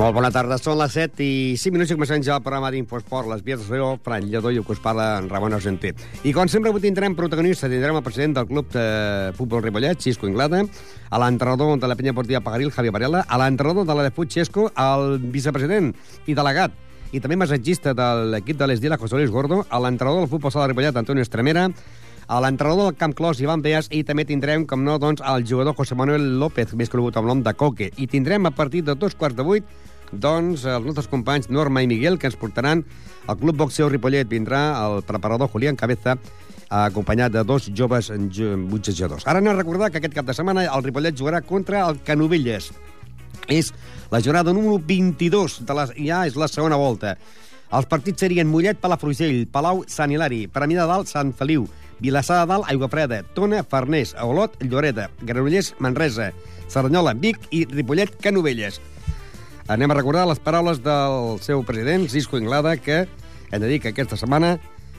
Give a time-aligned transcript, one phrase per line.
[0.00, 3.28] Molt bona tarda, són les 7 i 5 minuts i comencem ja el programa d'Infosport,
[3.28, 5.90] les vies de Rio, Fran Lledó i el que us parla en Ramon Argentí.
[6.24, 8.86] I com sempre avui tindrem protagonista, tindrem el president del club de
[9.36, 13.84] futbol Ripollet, Xisco Inglada, a l'entrenador de la penya portiva Pagaril, Javier Varela, a l'entrenador
[13.84, 15.92] de la de Fut Xesco, el vicepresident
[16.24, 16.72] i delegat
[17.12, 20.64] i també massatgista de l'equip de l'Esdila, José Luis Gordo, a l'entrenador del futbol sala
[20.64, 21.68] de Ripollet, Antonio Estremera,
[22.30, 25.76] a l'entrenador del Camp Clos, Ivan Beas, i també tindrem, com no, doncs, el jugador
[25.76, 27.90] José Manuel López, més conegut amb nom de Coque.
[27.98, 29.66] I tindrem a partir de dos quarts de vuit
[30.12, 32.84] doncs els nostres companys Norma i Miguel, que ens portaran
[33.26, 34.28] al Club Boxeo Ripollet.
[34.28, 36.16] Vindrà el preparador Julián Cabeza,
[36.70, 39.26] acompanyat de dos joves boxejadors.
[39.26, 42.70] Ara anem a recordar que aquest cap de setmana el Ripollet jugarà contra el Canovelles.
[43.50, 43.72] És
[44.10, 47.16] la jornada número 22, de les, ja és la segona volta.
[47.70, 51.68] Els partits serien Mollet, Palafrugell, Palau, Sant Hilari, Premià de Dalt, Sant Feliu,
[52.02, 56.32] Vilassar de Dalt, Aigua Freda, Tona, Farners, Olot, Lloreda, Granollers, Manresa,
[56.66, 58.80] Cerdanyola, Vic i Ripollet, Canovelles.
[59.70, 63.04] Anem a recordar les paraules del seu president, Cisco Inglada, que
[63.54, 64.56] hem de dir que aquesta setmana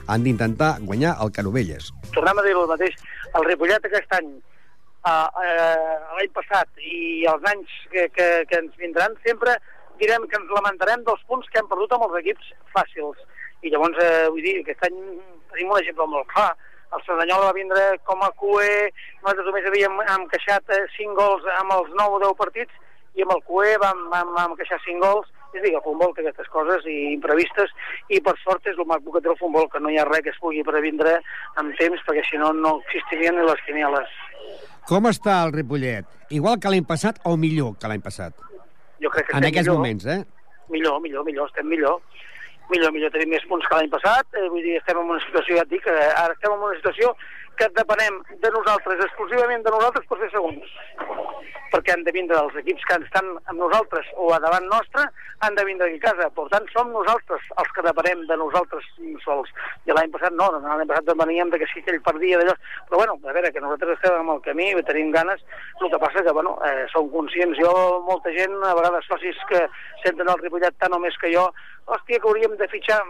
[0.08, 1.90] han d'intentar guanyar el Canovelles.
[2.14, 2.94] Tornem a dir el mateix.
[3.36, 4.30] El Ripollet aquest any,
[5.04, 9.58] uh, uh, l'any passat i els anys que, que, que ens vindran, sempre
[10.00, 13.20] direm que ens lamentarem dels punts que hem perdut amb els equips fàcils.
[13.60, 14.96] I llavors, eh, vull dir, aquest any
[15.52, 16.48] tenim un exemple molt clar.
[16.96, 18.88] El Cerdanyola va vindre com a QE,
[19.20, 22.80] nosaltres només havíem encaixat 5 gols amb els 9 o 10 partits,
[23.14, 26.14] i amb el CUE vam, vam, vam queixar 5 gols, és a dir, el futbol
[26.16, 27.72] té aquestes coses i imprevistes,
[28.08, 30.24] i per sort és el maco que té el futbol, que no hi ha res
[30.24, 31.18] que es pugui previndre
[31.60, 34.16] amb temps, perquè si no, no existirien ni les quinieles.
[34.88, 36.08] Com està el Ripollet?
[36.32, 38.34] Igual que l'any passat o millor que l'any passat?
[39.02, 39.82] Jo crec que en aquests millor.
[39.82, 40.22] moments, eh?
[40.72, 42.00] Millor, millor, millor, estem millor.
[42.70, 45.58] Millor, millor, tenim més punts que l'any passat, eh, vull dir, estem en una situació,
[45.58, 47.12] ja et dic, eh, ara estem en una situació
[47.58, 50.76] que depenem de nosaltres, exclusivament de nosaltres per ser segons.
[51.72, 55.06] Perquè han de vindre els equips que estan amb nosaltres o a davant nostre,
[55.42, 56.28] han de vindre aquí a casa.
[56.36, 58.84] Per tant, som nosaltres els que depenem de nosaltres
[59.24, 59.50] sols.
[59.88, 62.54] I l'any passat no, l'any passat depeníem de que si ell perdia d'allò.
[62.90, 65.42] Però bueno, a veure, que nosaltres estem amb el camí tenim ganes.
[65.80, 67.58] El que passa que, bueno, eh, som conscients.
[67.58, 67.72] Jo,
[68.06, 69.66] molta gent, a vegades socis que
[70.04, 71.48] senten el Ripollet tant o més que jo,
[71.86, 73.02] hòstia, que hauríem de fitxar...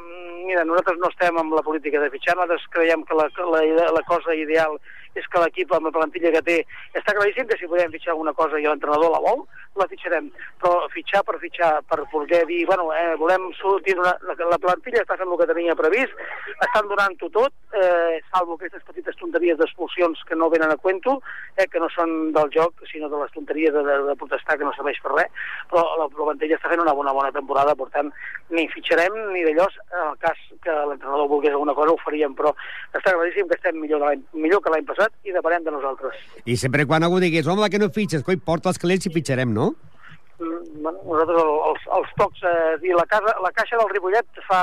[0.43, 3.61] Mira, nosaltres no estem amb la política de fitxar, nosaltres creiem que la, la,
[3.95, 4.79] la cosa ideal
[5.19, 6.59] és que l'equip amb la plantilla que té
[6.99, 9.45] està claríssim que si podem fitxar alguna cosa i l'entrenador la vol,
[9.77, 10.29] la fitxarem.
[10.61, 15.03] Però fitxar per fitxar, per voler dir, bueno, eh, volem sortir una, la, la plantilla
[15.03, 16.17] està fent el que tenia previst,
[16.69, 21.19] estan donant-ho tot, eh, salvo aquestes petites tonteries d'expulsions que no venen a cuento,
[21.57, 24.69] eh, que no són del joc, sinó de les tonteries de, de, de protestar que
[24.69, 27.89] no serveix per res, però la, la plantilla està fent una bona bona temporada, per
[27.95, 28.13] tant,
[28.53, 32.53] ni fitxarem ni d'allò, en el cas que l'entrenador volgués alguna cosa ho faríem, però
[32.93, 34.05] està claríssim que estem millor,
[34.37, 36.19] millor que l'any passat i depenem de nosaltres.
[36.45, 39.53] I sempre quan algú digués, home, que no fitxes, coi, porta els calents i fitxarem,
[39.55, 39.73] no?
[40.39, 44.45] Mm, bueno, nosaltres el, els, els tocs, eh, dir, la, casa, la caixa del Ripollet
[44.49, 44.63] fa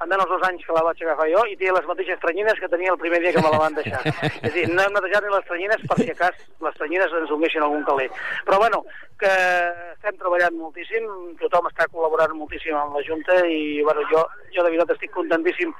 [0.00, 2.92] almenys dos anys que la vaig agafar jo i té les mateixes tranyines que tenia
[2.94, 4.00] el primer dia que me la van deixar.
[4.30, 7.16] és a dir, no hem netejat ni les tranyines per si a cas les tranyines
[7.20, 8.08] ens unguessin algun caler.
[8.48, 8.82] Però bueno,
[9.20, 9.32] que
[9.92, 11.08] estem treballant moltíssim,
[11.42, 14.24] tothom està col·laborant moltíssim amb la Junta i bueno, jo,
[14.54, 15.74] jo de veritat estic contentíssim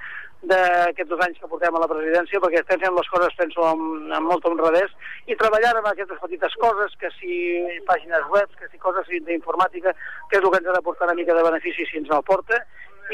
[0.51, 4.13] d'aquests dos anys que portem a la presidència perquè estem fent les coses, penso, amb,
[4.17, 4.93] amb molta honradès
[5.29, 7.41] i treballant amb aquestes petites coses, que si
[7.89, 9.93] pàgines web, que si coses d'informàtica,
[10.29, 12.25] que és el que ens ha de portar una mica de benefici si ens el
[12.25, 12.61] porta,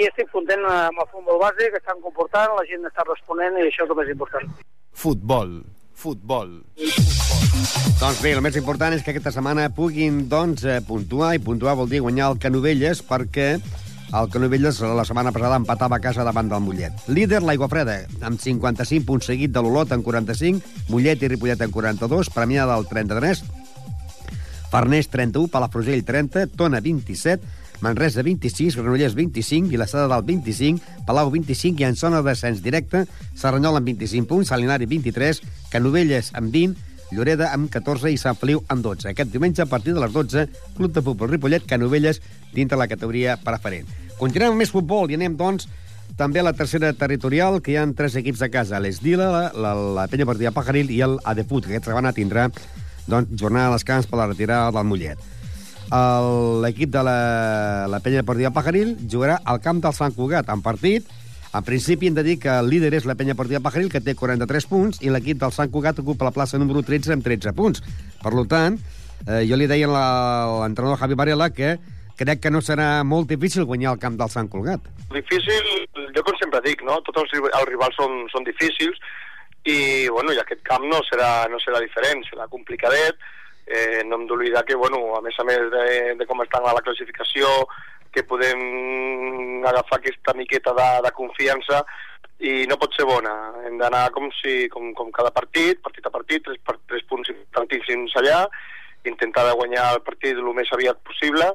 [0.00, 3.66] i estic content amb el futbol base, que estan comportant, la gent està responent i
[3.68, 4.52] això és el més important.
[4.96, 5.58] Futbol,
[5.94, 6.52] futbol.
[7.96, 11.76] Doncs bé, el més important és que aquesta setmana puguin doncs, eh, puntuar, i puntuar
[11.78, 13.56] vol dir guanyar el Canovelles, perquè
[14.16, 17.08] el Canovelles la setmana passada empatava a casa davant del Mollet.
[17.08, 20.60] Líder, l'Aigua Freda, amb 55 punts seguit de l'Olot en 45,
[20.92, 23.42] Mollet i Ripollet en 42, Premià del 33,
[24.70, 27.42] Farners 31, Palafrugell 30, Tona 27,
[27.80, 32.62] Manresa 26, Granollers 25, Vilassar de Dalt 25, Palau 25 i en zona de descens
[32.64, 33.04] directe,
[33.36, 35.42] Serranyol amb 25 punts, Salinari 23,
[35.72, 36.76] Canovelles amb 20,
[37.12, 39.10] Lloreda amb 14 i Sant Feliu amb 12.
[39.12, 40.46] Aquest diumenge, a partir de les 12,
[40.76, 42.20] Club de Futbol Ripollet, Canovelles,
[42.54, 43.86] dintre la categoria preferent.
[44.18, 45.68] Continuem amb més futbol i anem, doncs,
[46.16, 49.74] també a la tercera territorial, que hi ha tres equips de casa, l'Esdila, la, la,
[50.00, 52.48] la Penya Partida Pajaril i el Adeput, que aquesta setmana tindrà
[53.06, 55.35] doncs, jornada a descans per la retirada del Mollet.
[56.64, 57.20] L'equip de la,
[57.90, 61.06] la Penya Partida Pajaril jugarà al camp del Sant Cugat, en partit
[61.56, 64.12] en principi hem de dir que el líder és la Penya Partida Pajaril, que té
[64.18, 67.80] 43 punts, i l'equip del Sant Cugat ocupa la plaça número 13 amb 13 punts.
[68.20, 68.76] Per tant,
[69.24, 70.02] eh, jo li deia a
[70.60, 71.78] l'entrenador Javi Varela que
[72.16, 74.84] crec que no serà molt difícil guanyar el camp del Sant Cugat.
[75.14, 75.70] Difícil,
[76.12, 77.00] jo com sempre dic, no?
[77.06, 79.00] Tots els, els rivals són, són difícils
[79.64, 83.16] i, bueno, i aquest camp no serà, no serà diferent, serà complicadet.
[83.66, 86.74] Eh, no hem d'oblidar que, bueno, a més a més de, de com estan a
[86.76, 87.48] la classificació,
[88.14, 91.82] que podem agafar aquesta miqueta de, de confiança
[92.46, 93.32] i no pot ser bona.
[93.66, 97.28] Hem d'anar com, si, com, com cada partit, partit a partit, tres, per- tres punts
[97.32, 98.44] importantíssims allà,
[99.06, 101.50] intentar de guanyar el partit el més aviat possible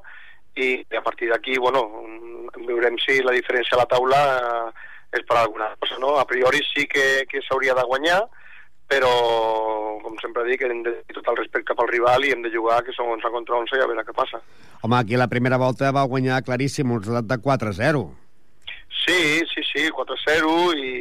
[0.59, 1.85] i a partir d'aquí, bueno,
[2.67, 4.87] veurem si la diferència a la taula eh,
[5.17, 6.17] és per alguna cosa, no?
[6.19, 8.21] A priori sí que, que s'hauria de guanyar,
[8.91, 9.11] però,
[10.03, 12.81] com sempre dic, hem de tenir tot el respecte pel rival i hem de jugar,
[12.83, 14.41] que som 11 contra 11, i a veure què passa.
[14.81, 18.03] Home, aquí la primera volta va guanyar claríssim un resultat de 4-0.
[19.01, 19.21] Sí,
[19.53, 20.91] sí, sí, 4-0 i,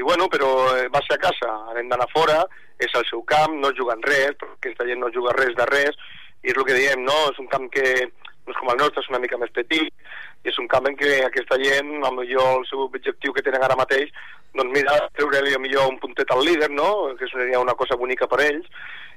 [0.00, 2.40] i bueno, però eh, va ser a casa, hem d'anar fora,
[2.80, 6.00] és el seu camp, no juguen res, perquè aquesta gent no juga res de res,
[6.40, 7.18] i és el que diem, no?
[7.28, 9.92] És un camp que no és com el nostre, és una mica més petit,
[10.40, 13.76] i és un camp en què aquesta gent, millor el seu objectiu que tenen ara
[13.76, 14.08] mateix,
[14.54, 17.14] doncs mira, treure-li millor un puntet al líder, no?
[17.18, 18.66] Que seria una cosa bonica per ells,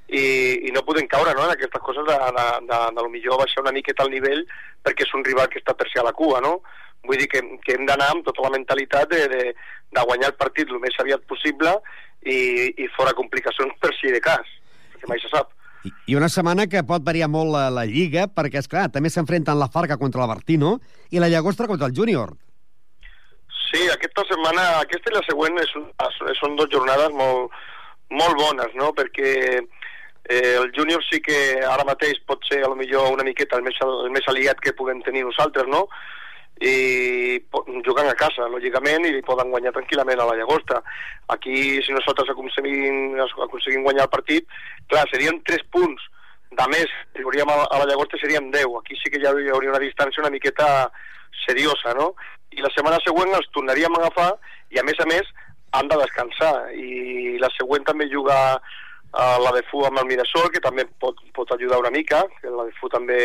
[0.09, 1.45] i, i no podem caure no?
[1.47, 4.41] en aquestes coses de, de, de, de, de millor baixar una miqueta el nivell
[4.83, 6.57] perquè és un rival que està per ser a la cua, no?
[7.07, 9.41] Vull dir que, que hem d'anar amb tota la mentalitat de, de,
[9.95, 11.71] de guanyar el partit el més aviat possible
[12.27, 12.37] i,
[12.83, 14.43] i fora complicacions per si de cas,
[14.93, 15.49] perquè mai se sap.
[15.87, 19.09] I- I una setmana que pot variar molt la, la Lliga, perquè, és clar també
[19.11, 20.77] s'enfrenten la Farca contra la Bertino
[21.11, 22.35] i la Llagostra contra el Júnior.
[23.73, 25.71] Sí, aquesta setmana, aquesta i la següent és,
[26.37, 27.55] són dues jornades molt,
[28.13, 28.91] molt bones, no?
[28.93, 33.57] Perquè eh, el júnior sí que ara mateix pot ser a lo millor una miqueta
[33.57, 35.87] el més, el més aliat que puguem tenir nosaltres, no?
[36.61, 37.41] i
[37.83, 40.77] jugant a casa, lògicament, i poden guanyar tranquil·lament a la Llagosta.
[41.33, 43.17] Aquí, si nosaltres aconseguim,
[43.47, 44.45] aconseguim guanyar el partit,
[44.91, 46.05] clar, serien 3 punts
[46.53, 48.77] de més, si a la Llagosta serien 10.
[48.79, 50.69] Aquí sí que ja hi hauria una distància una miqueta
[51.45, 52.13] seriosa, no?
[52.53, 54.31] I la setmana següent els tornaríem a agafar
[54.69, 55.29] i, a més a més,
[55.73, 56.53] han de descansar.
[56.77, 58.37] I la següent també juga
[59.13, 62.49] a la de Fu amb el Mirasol, que també pot, pot ajudar una mica, que
[62.49, 63.21] la de Fu també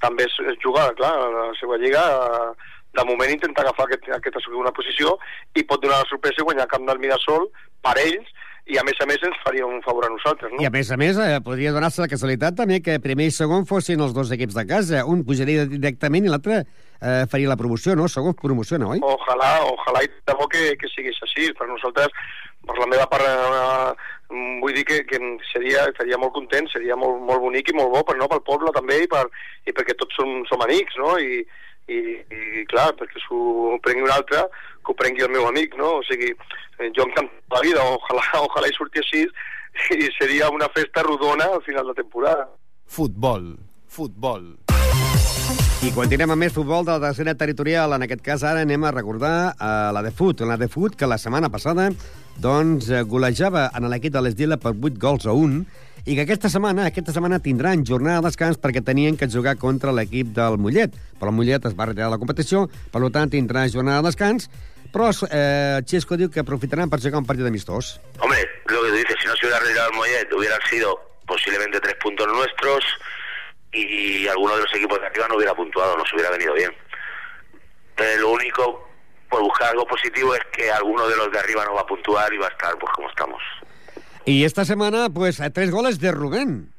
[0.00, 4.08] també és, és jugar, clar, a la seva lliga, eh, de moment intenta agafar aquest,
[4.16, 5.14] aquesta segona posició
[5.54, 7.46] i pot donar la sorpresa i guanyar el camp del Mirasol
[7.84, 8.32] per ells
[8.66, 10.60] i a més a més ens faria un favor a nosaltres, no?
[10.62, 13.66] I a més a més, eh, podria donar-se la casualitat també que primer i segon
[13.66, 15.04] fossin els dos equips de casa.
[15.08, 18.08] Un pujaria directament i l'altre eh, faria la promoció, no?
[18.08, 19.02] Segon promociona, oi?
[19.02, 21.50] Ojalà, ojalà i de bo que, que sigués així.
[21.58, 22.12] Per nosaltres,
[22.68, 25.18] per la meva part, eh, vull dir que, que
[25.50, 28.74] seria, estaria molt content, seria molt, molt bonic i molt bo per, no, pel poble
[28.76, 29.24] també i, per,
[29.66, 31.16] i perquè tots som, som amics, no?
[31.18, 31.42] I,
[31.90, 32.00] i,
[32.60, 34.46] i clar, perquè s'ho prengui un altre,
[34.80, 35.96] que ho prengui el meu amic, no?
[36.00, 36.32] O sigui,
[36.78, 39.26] eh, jo encantat la vida, ojalà, ojalà hi surti així
[39.94, 42.48] i seria una festa rodona al final de temporada.
[42.90, 43.54] Futbol,
[43.86, 44.52] futbol.
[45.80, 47.94] I continuem amb més futbol de la tercera territorial.
[47.96, 50.42] En aquest cas, ara anem a recordar eh, la de Fut.
[50.44, 51.88] La de Fut, que la setmana passada
[52.40, 55.62] doncs, eh, golejava en l'equip de l'Esdila per 8 gols a 1
[56.06, 59.92] i que aquesta setmana aquesta setmana tindran jornada de descans perquè tenien que jugar contra
[59.92, 60.96] l'equip del Mollet.
[61.20, 64.48] Però el Mollet es va retirar de la competició, per tant tindrà jornada de descans,
[64.90, 67.98] però eh, Xesco diu que aprofitaran per jugar un partit amistós.
[68.18, 71.80] Hombre, lo que tú dices, si no se hubiera retirado el Mollet, hubieran sido posiblemente
[71.80, 72.84] tres puntos nuestros
[73.72, 76.72] y alguno de los equipos de arriba no hubiera puntuado, nos hubiera venido bien.
[77.98, 78.88] Eh, lo único,
[79.28, 82.32] por buscar algo positivo, es que alguno de los de arriba no va a puntuar
[82.32, 83.42] y va a estar pues como estamos.
[84.24, 86.72] Y esta semana, pues, tres goles de Rubén.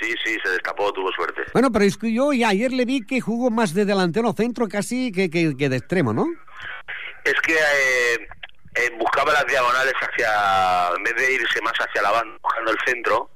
[0.00, 1.42] Sí, sí, se destapó, tuvo suerte.
[1.52, 4.66] Bueno, pero es que yo y ayer le vi que jugó más de delantero centro
[4.66, 6.26] casi que, que, que de extremo, ¿no?
[7.24, 8.28] Es que eh,
[8.74, 12.78] eh, buscaba las diagonales hacia, en vez de irse más hacia la banda, buscando el
[12.84, 13.30] centro,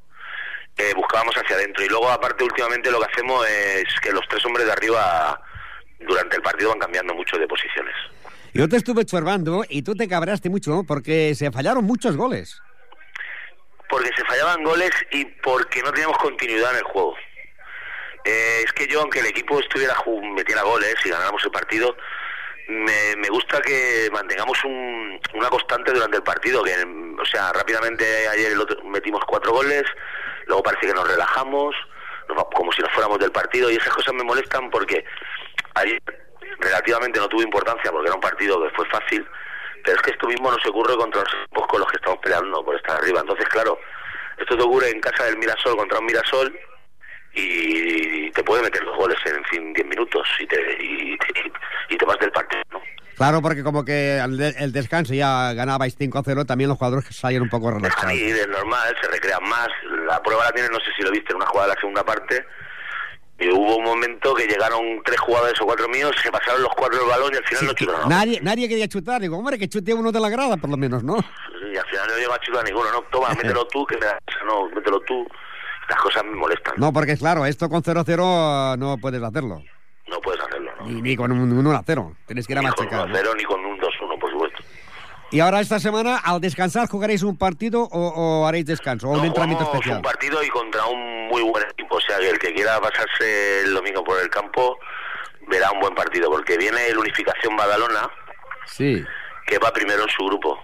[0.76, 1.84] eh, buscábamos hacia adentro.
[1.84, 5.40] Y luego, aparte, últimamente lo que hacemos es que los tres hombres de arriba
[6.00, 7.94] durante el partido van cambiando mucho de posiciones.
[8.54, 12.60] Yo te estuve observando y tú te cabraste mucho porque se fallaron muchos goles.
[13.88, 17.16] Porque se fallaban goles y porque no teníamos continuidad en el juego.
[18.24, 19.94] Eh, es que yo, aunque el equipo estuviera
[20.34, 21.96] metiera goles y ganáramos el partido,
[22.68, 26.64] me, me gusta que mantengamos un- una constante durante el partido.
[26.64, 26.72] Que,
[27.20, 29.84] o sea, rápidamente ayer el otro- metimos cuatro goles,
[30.46, 31.76] luego parece que nos relajamos,
[32.52, 35.04] como si nos fuéramos del partido, y esas cosas me molestan porque
[35.74, 36.02] ayer
[36.58, 39.24] relativamente no tuvo importancia porque era un partido que fue fácil,
[39.86, 42.18] pero es que esto mismo no se ocurre contra los equipos con los que estamos
[42.20, 43.20] peleando por estar arriba.
[43.20, 43.78] Entonces, claro,
[44.36, 46.58] esto te ocurre en casa del Mirasol contra un Mirasol
[47.34, 51.52] y te puede meter los goles en fin 10 minutos y te, y, te-
[51.90, 52.80] y te vas del partido, ¿no?
[53.16, 57.42] Claro, porque como que al de- el descanso ya ganabais 5-0, también los jugadores salían
[57.42, 58.12] un poco relajados.
[58.12, 59.68] ir, es normal, se recrean más.
[60.06, 62.04] La prueba la tienen, no sé si lo viste, en una jugada de la segunda
[62.04, 62.44] parte.
[63.38, 67.02] Y hubo un momento que llegaron tres jugadores o cuatro míos, se pasaron los cuatro
[67.02, 68.08] el balón y al final Sí, no chutaron.
[68.08, 69.20] nadie, nadie quería chutar.
[69.20, 71.16] Digo, hombre, que chute uno de la grada, por lo menos, ¿no?
[71.16, 73.02] Y al final no llegó a chutar ninguno, ¿no?
[73.10, 73.98] Toma, mételo tú, que
[74.46, 75.26] no, mételo tú.
[75.82, 76.74] Estas cosas me molestan.
[76.78, 79.62] No, porque claro, esto con 0-0 no puedes hacerlo.
[80.08, 80.86] No puedes hacerlo, ¿no?
[80.86, 82.16] Ni, ni con un 1-0.
[82.26, 83.08] Tienes que ir a Ni con un machacar.
[83.08, 83.14] ¿no?
[83.16, 84.58] 0 ni con un 2-1, por supuesto.
[85.32, 87.88] Y ahora esta semana, al descansar, ¿jugaréis un partido o,
[88.42, 89.08] o haréis descanso?
[89.08, 89.96] ¿O un No, entrenamiento jugamos especial?
[89.98, 91.95] un partido y contra un muy buen equipo.
[92.06, 94.78] Sea, que el que quiera pasarse el domingo por el campo
[95.48, 98.08] verá un buen partido, porque viene el Unificación Badalona,
[98.66, 99.04] Sí.
[99.46, 100.58] que va primero en su grupo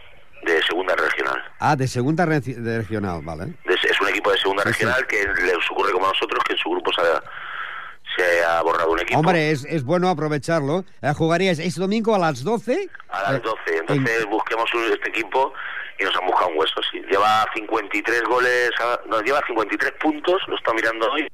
[0.44, 1.42] de segunda regional.
[1.60, 3.54] Ah, de segunda re- de regional, vale.
[3.64, 6.70] Es un equipo de segunda regional que les ocurre como a nosotros, que en su
[6.70, 7.22] grupo se ha,
[8.16, 9.20] se ha borrado un equipo.
[9.20, 10.84] Hombre, es, es bueno aprovecharlo.
[11.00, 12.88] Eh, ¿Jugaríais este domingo a las 12?
[13.08, 13.78] A las Eh, 12.
[13.78, 15.52] Entonces busquemos un- este equipo
[16.02, 16.80] y nos han buscado un hueso.
[16.90, 17.00] Sí.
[17.10, 21.26] Lleva 53 goles, a- nos lleva 53 puntos, lo está mirando hoy.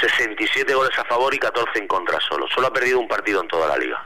[0.00, 2.46] 67 goles a favor y 14 en contra solo.
[2.54, 4.02] Solo ha perdido un partido en toda la liga.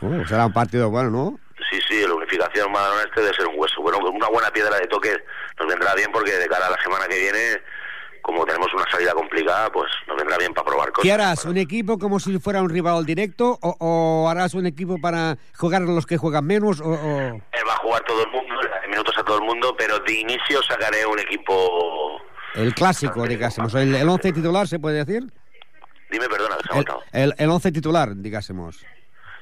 [0.00, 1.38] Uh, será un partido bueno, ¿no?
[1.70, 3.80] Sí, sí, la unificación Madalona este debe ser un hueso.
[3.82, 5.16] Bueno, una buena piedra de toque
[5.58, 7.62] nos vendrá bien porque de cara a la semana que viene,
[8.20, 11.02] como tenemos una salida complicada, pues nos vendrá bien para probar cosas.
[11.04, 11.44] ¿Qué harás?
[11.44, 15.82] ¿Un equipo como si fuera un rival directo o, o harás un equipo para jugar
[15.82, 16.80] los que juegan menos?
[16.80, 18.54] O, o- Él va a jugar todo el mundo,
[18.92, 22.20] minutos a todo el mundo, pero de inicio sacaré un equipo...
[22.54, 23.74] El clásico, digásemos.
[23.74, 25.24] El, el once titular, ¿se puede decir?
[26.10, 28.84] Dime, perdona, que se ha El, el, el once titular, digásemos.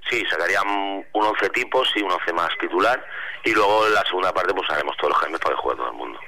[0.08, 0.66] Sí, sacarían
[1.12, 3.04] un 11 tipos y un 11 más titular.
[3.44, 5.90] Y luego en la segunda parte pues haremos todos los cambios para que juegue todo
[5.90, 6.18] el mundo.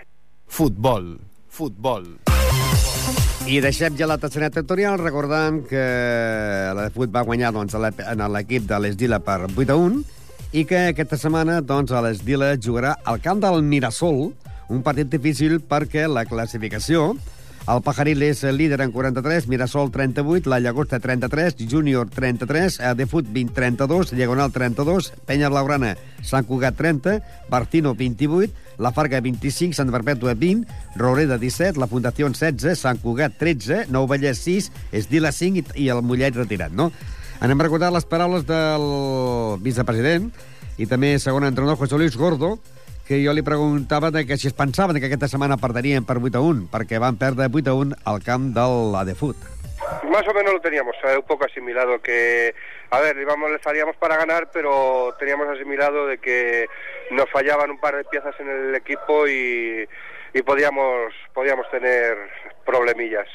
[0.47, 1.21] Futbol.
[1.49, 2.19] Futbol.
[3.47, 5.81] I deixem ja la tercera territorial recordant que
[6.76, 9.99] la de Fut va guanyar doncs, en l'equip de l'Esdila per 8 a 1
[10.52, 14.26] i que aquesta setmana doncs, a l'Esdila jugarà al camp del Mirasol,
[14.73, 17.14] un partit difícil perquè la classificació
[17.71, 23.06] el Pajaril és líder en 43, Mirasol 38, la Llagosta 33, Júnior 33, eh, de
[23.06, 25.94] Fut 20, 32, Diagonal 32, Penya Blaugrana,
[26.26, 28.50] Sant Cugat 30, Bartino 28,
[28.82, 30.66] la Farga 25, Sant Perpètua 20,
[30.99, 35.90] Roureda 17, la Fundació 16, Sant Cugat 13, Nou Vallès 6, Esdila 5 i, i
[35.94, 36.90] el Mollet retirat, no?
[37.43, 38.85] Anem a recordar les paraules del
[39.65, 40.29] vicepresident
[40.79, 42.53] i també segon entrenador José Luis Gordo,
[43.09, 46.39] que jo li preguntava de que si es pensaven que aquesta setmana perdrien per 8
[46.39, 49.35] a 1, perquè van perdre 8 a 1 al camp de l'Adefut.
[50.07, 52.55] Más o menos lo teníamos eh, un poco asimilado, que,
[52.91, 56.69] a ver, íbamos, le salíamos para ganar, pero teníamos asimilado de que
[57.11, 59.89] nos fallaban un par de piezas en el equipo y,
[60.33, 62.17] y podíamos, podíamos tener
[62.65, 63.27] problemillas.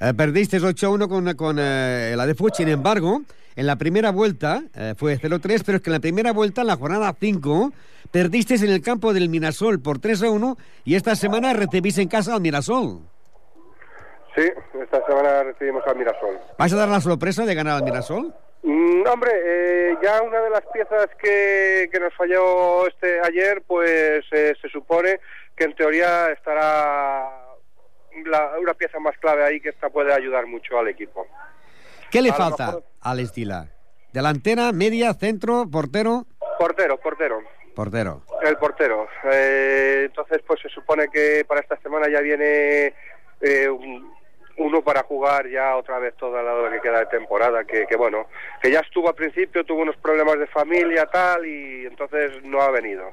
[0.00, 3.22] Eh, perdiste 8-1 con, con eh, el Adefut, sin embargo,
[3.56, 6.66] en la primera vuelta eh, fue 0-3, pero es que en la primera vuelta, en
[6.66, 7.72] la jornada 5,
[8.10, 12.42] perdiste en el campo del Mirasol por 3-1 y esta semana recibís en casa al
[12.42, 13.00] Mirasol.
[14.34, 14.50] Sí,
[14.82, 16.38] esta semana recibimos al Mirasol.
[16.58, 18.34] ¿Vas a dar la sorpresa de ganar al Mirasol?
[18.62, 24.24] Mm, hombre, eh, ya una de las piezas que, que nos falló este ayer, pues
[24.32, 25.20] eh, se supone
[25.56, 27.55] que en teoría estará
[28.24, 31.26] la- una pieza más clave ahí que esta puede ayudar mucho al equipo.
[32.10, 33.66] ¿Qué le A falta mejor- al Estila?
[34.12, 36.24] ¿Delantera, media, centro, portero?
[36.58, 37.40] Portero, portero.
[37.74, 38.22] Portero.
[38.42, 39.06] El portero.
[39.30, 42.94] Eh, entonces, pues se supone que para esta semana ya viene
[43.42, 44.14] eh, un-
[44.56, 47.96] uno para jugar ya otra vez toda la hora que queda de temporada, que, que
[47.96, 48.26] bueno,
[48.62, 52.70] que ya estuvo al principio, tuvo unos problemas de familia tal y entonces no ha
[52.70, 53.10] venido.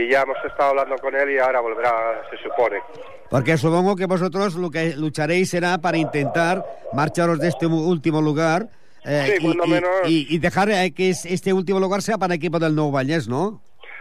[0.00, 2.78] Y ya hemos estado hablando con él y ahora volverá, se supone.
[3.30, 8.68] Porque supongo que vosotros lo que lucharéis será para intentar marcharos de este último lugar
[9.04, 9.90] eh, Sí, y, cuando y- menos.
[10.06, 12.90] y- y dejar eh, que es- este último lugar sea para el equipo del Nou
[12.92, 13.60] Vallès, ¿no?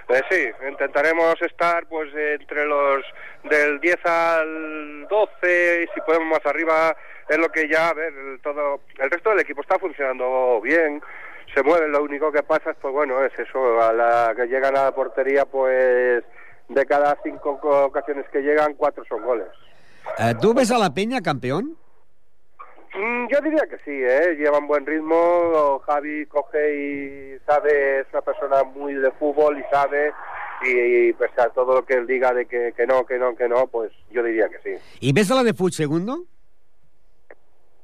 [0.09, 3.03] Eh, sí, intentaremos estar pues entre los
[3.43, 6.95] del 10 al 12 y si podemos más arriba
[7.27, 11.01] es lo que ya, a ver, el, todo, el resto del equipo está funcionando bien,
[11.57, 14.77] se mueve, lo único que pasa es pues bueno, es eso, a la que llegan
[14.77, 16.23] a la portería pues
[16.69, 19.47] de cada cinco co- ocasiones que llegan, cuatro son goles.
[20.19, 21.75] Eh, ¿Tú ves a la Peña campeón?
[22.93, 24.35] Mm, yo diría que sí, ¿eh?
[24.37, 30.13] llevan buen ritmo, Javi coge y sabe, es una persona muy de fútbol y sabe,
[30.63, 33.49] y, pese a todo lo que él diga de que, que no, que no, que
[33.49, 34.83] no, pues yo diría que sí.
[34.99, 36.19] ¿Y ves a la de Fut segundo?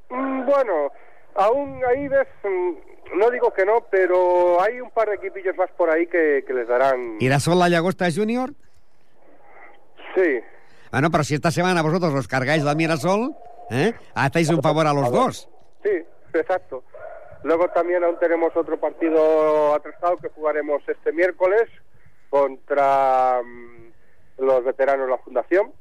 [0.10, 0.92] Mm, bueno,
[1.36, 5.70] aún ahí ves, mm, No digo que no, pero hay un par de equipillos más
[5.72, 7.18] por ahí que, que les darán...
[7.20, 8.52] ¿Irasol La Llagosta Junior?
[10.16, 10.40] Sí,
[10.92, 13.36] Ah, no, pero si esta semana vosotros os cargáis la Mirasol,
[13.72, 13.94] ¿eh?
[14.14, 15.50] hacéis un favor a los dos.
[15.84, 15.90] sí,
[16.34, 16.84] exacto.
[17.44, 21.64] Luego también aún tenemos otro partido atrasado que jugaremos este miércoles
[22.30, 25.72] contra mm, los veteranos de la Fundación.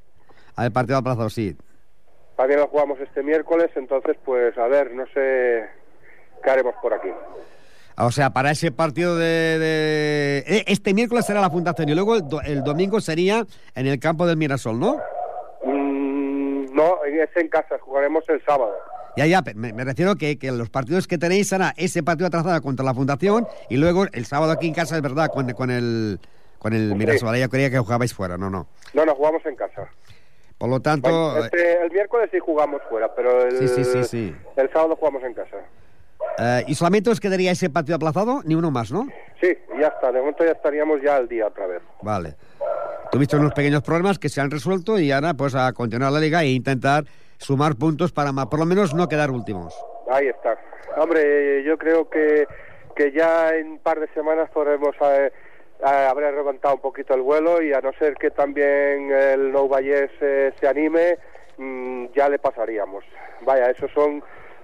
[0.57, 1.57] Al partido del plazo, sí.
[2.37, 5.69] También lo jugamos este miércoles, entonces pues a ver, no sé
[6.43, 7.09] qué haremos por aquí.
[7.99, 9.59] O sea, para ese partido de...
[9.59, 13.45] de- eh, Este miércoles será la fundación y luego el, do- el domingo sería
[13.75, 14.97] en el campo del Mirasol, ¿no?
[15.65, 18.73] Mm, no, es en casa, jugaremos el sábado.
[19.17, 22.61] Ya, ya, me, me refiero que, que los partidos que tenéis será ese partido atrasado
[22.63, 26.19] contra la fundación y luego el sábado aquí en casa, es verdad, con, con el...
[26.59, 28.69] Con el Mirasol, Ahora yo creía que jugabais fuera, no, no.
[28.95, 29.89] No, no, jugamos en casa.
[30.59, 34.05] Por lo tanto, Bueno, este- el miércoles sí jugamos fuera, pero el, Sí, sí, sí,
[34.05, 34.37] sí.
[34.57, 35.57] el sábado jugamos en casa.
[36.39, 38.43] Eh, ¿y solamente os quedaría ese partido aplazado?
[38.45, 39.07] Ni uno más, ¿no?
[39.41, 41.83] Sí, ya está, de momento ya estaríamos ya al día otra vez.
[42.03, 42.35] Vale.
[43.11, 46.43] Tuviste unos pequeños problemas que se han resuelto y ahora pues a continuar la liga
[46.43, 47.05] e intentar
[47.39, 49.75] sumar puntos para ma- por lo menos no quedar últimos.
[50.11, 50.57] Ahí está.
[50.97, 52.47] Hombre, yo creo que,
[52.97, 55.33] que ya en un par de semanas podremos eh,
[55.81, 59.69] eh, haber levantado un poquito el vuelo y a no ser que también el Nou
[59.69, 61.19] Vallés eh, se anime,
[61.59, 63.05] mm, ya le pasaríamos.
[63.45, 64.23] Vaya, esos son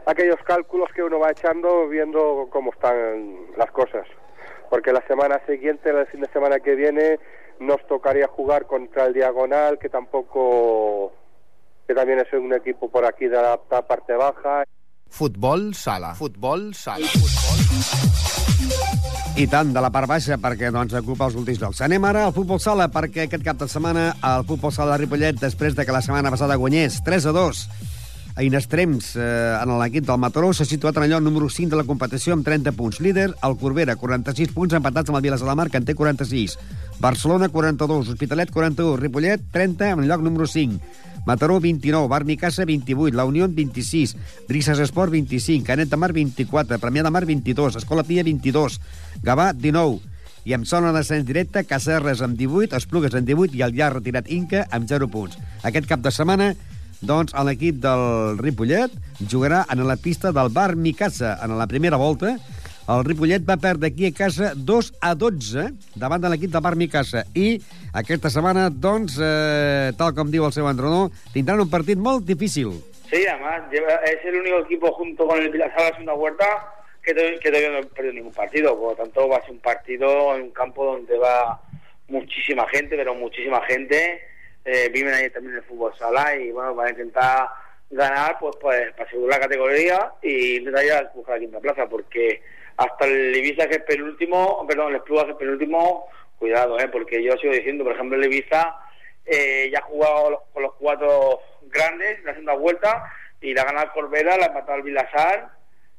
[0.09, 4.07] aquellos cálculos que uno va echando viendo cómo están las cosas.
[4.71, 7.19] Porque la semana siguiente, el fin de semana que viene,
[7.61, 11.13] nos tocaría jugar contra el Diagonal, que tampoco,
[11.87, 14.65] que también es un equipo por aquí de la, la parte baja.
[15.09, 16.15] Futbol sala.
[16.15, 17.07] Futbol sala.
[19.39, 21.81] I tant, de la part baixa, perquè doncs, ocupa els últims llocs.
[21.85, 25.39] Anem ara al futbol sala, perquè aquest cap de setmana el futbol sala de Ripollet,
[25.41, 27.63] després de que la setmana passada guanyés 3 a 2
[28.39, 31.85] a Inestrems, eh, en l'equip del Mataró, s'ha situat en lloc número 5 de la
[31.89, 33.01] competició amb 30 punts.
[33.03, 35.97] Líder, el Corbera, 46 punts, empatats amb el Vilas de la Mar, que en té
[35.99, 36.55] 46.
[37.01, 38.13] Barcelona, 42.
[38.15, 38.97] Hospitalet, 41.
[38.97, 40.79] Ripollet, 30, en lloc número 5.
[41.27, 42.07] Mataró, 29.
[42.07, 43.17] Bar Micasa, 28.
[43.17, 44.15] La Unió, 26.
[44.47, 45.67] Brises Esport, 25.
[45.67, 46.79] Canet de Mar, 24.
[46.79, 47.83] Premià de Mar, 22.
[47.83, 48.79] Escola Pia, 22.
[49.21, 49.99] Gavà, 19.
[50.47, 53.91] I amb zona de descens directe, Cacerres amb 18, Esplugues amb 18 i el ja
[53.91, 55.35] retirat Inca amb 0 punts.
[55.67, 56.55] Aquest cap de setmana,
[57.01, 62.37] doncs, l'equip del Ripollet jugarà en la pista del Bar Micasa en la primera volta.
[62.89, 66.75] El Ripollet va perdre aquí a casa 2 a 12 davant de l'equip del Bar
[66.81, 67.59] Micasa i
[67.93, 72.73] aquesta setmana, doncs, eh, tal com diu el seu entrenador, tindran un partit molt difícil.
[73.11, 76.45] Sí, además es el único equipo junto con el Vilasar de la segunda vuelta
[77.03, 78.79] que, que todavía no ha perdido ningún partido.
[78.79, 81.61] Por lo tanto, va a ser un partido en un campo donde va
[82.09, 84.21] muchísima gente, pero muchísima gente.
[84.65, 87.49] Eh, viven ahí también el fútbol sala y bueno, van a intentar
[87.91, 92.43] ganar pues, pues para asegurar la categoría y intentar ya buscar la quinta plaza porque
[92.77, 96.07] hasta el Ibiza que es penúltimo, perdón, el Espluga que es penúltimo,
[96.39, 98.77] cuidado, eh, porque yo sigo diciendo, por ejemplo, el Ibiza
[99.25, 103.05] eh, ya ha jugado los- con los cuatro grandes la segunda vuelta
[103.41, 105.49] y la ha ganado el Corbera, la ha empatado el Vilasar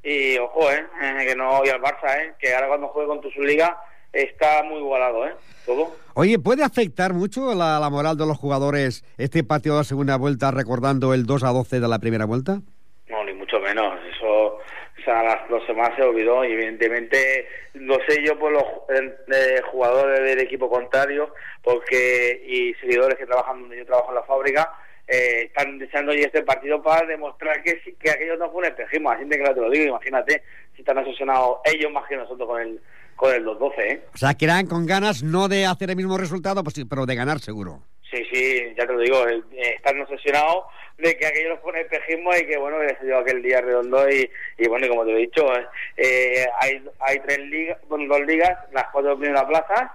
[0.04, 3.22] y ojo, eh, eh, que no y al Barça, eh, que ahora cuando juegue con
[3.22, 3.82] tu Liga
[4.13, 5.34] está muy igualado, eh,
[5.65, 5.95] todo.
[6.13, 10.17] Oye, ¿puede afectar mucho la, la moral de los jugadores este partido de la segunda
[10.17, 12.60] vuelta recordando el 2 a 12 de la primera vuelta?
[13.08, 14.00] No, ni mucho menos.
[14.15, 14.60] Eso,
[15.00, 19.62] o sea, las dos semanas se olvidó y evidentemente lo sé yo por los eh,
[19.72, 24.72] jugadores del equipo contrario porque y seguidores que trabajan donde yo trabajo en la fábrica
[25.08, 29.10] eh, están deseando hoy este partido para demostrar que, que aquello no fue un espejismo.
[29.10, 30.43] Así que te lo digo, imagínate
[30.76, 32.80] si están obsesionados ellos más que nosotros con el
[33.19, 34.01] con el 2-12, ¿eh?
[34.15, 37.15] O sea, que irán con ganas no de hacer el mismo resultado, pues pero de
[37.15, 37.82] ganar seguro.
[38.10, 39.43] Sí, sí, ya te lo digo, eh,
[39.75, 40.63] están obsesionados
[40.97, 44.10] de que aquello nos pone espejismo y que bueno, que se dio aquel día redondo
[44.10, 45.65] y, y bueno, y como te he dicho, eh,
[45.97, 49.91] eh, hay, hay tres ligas, bueno, dos ligas, las cuatro primeras plazas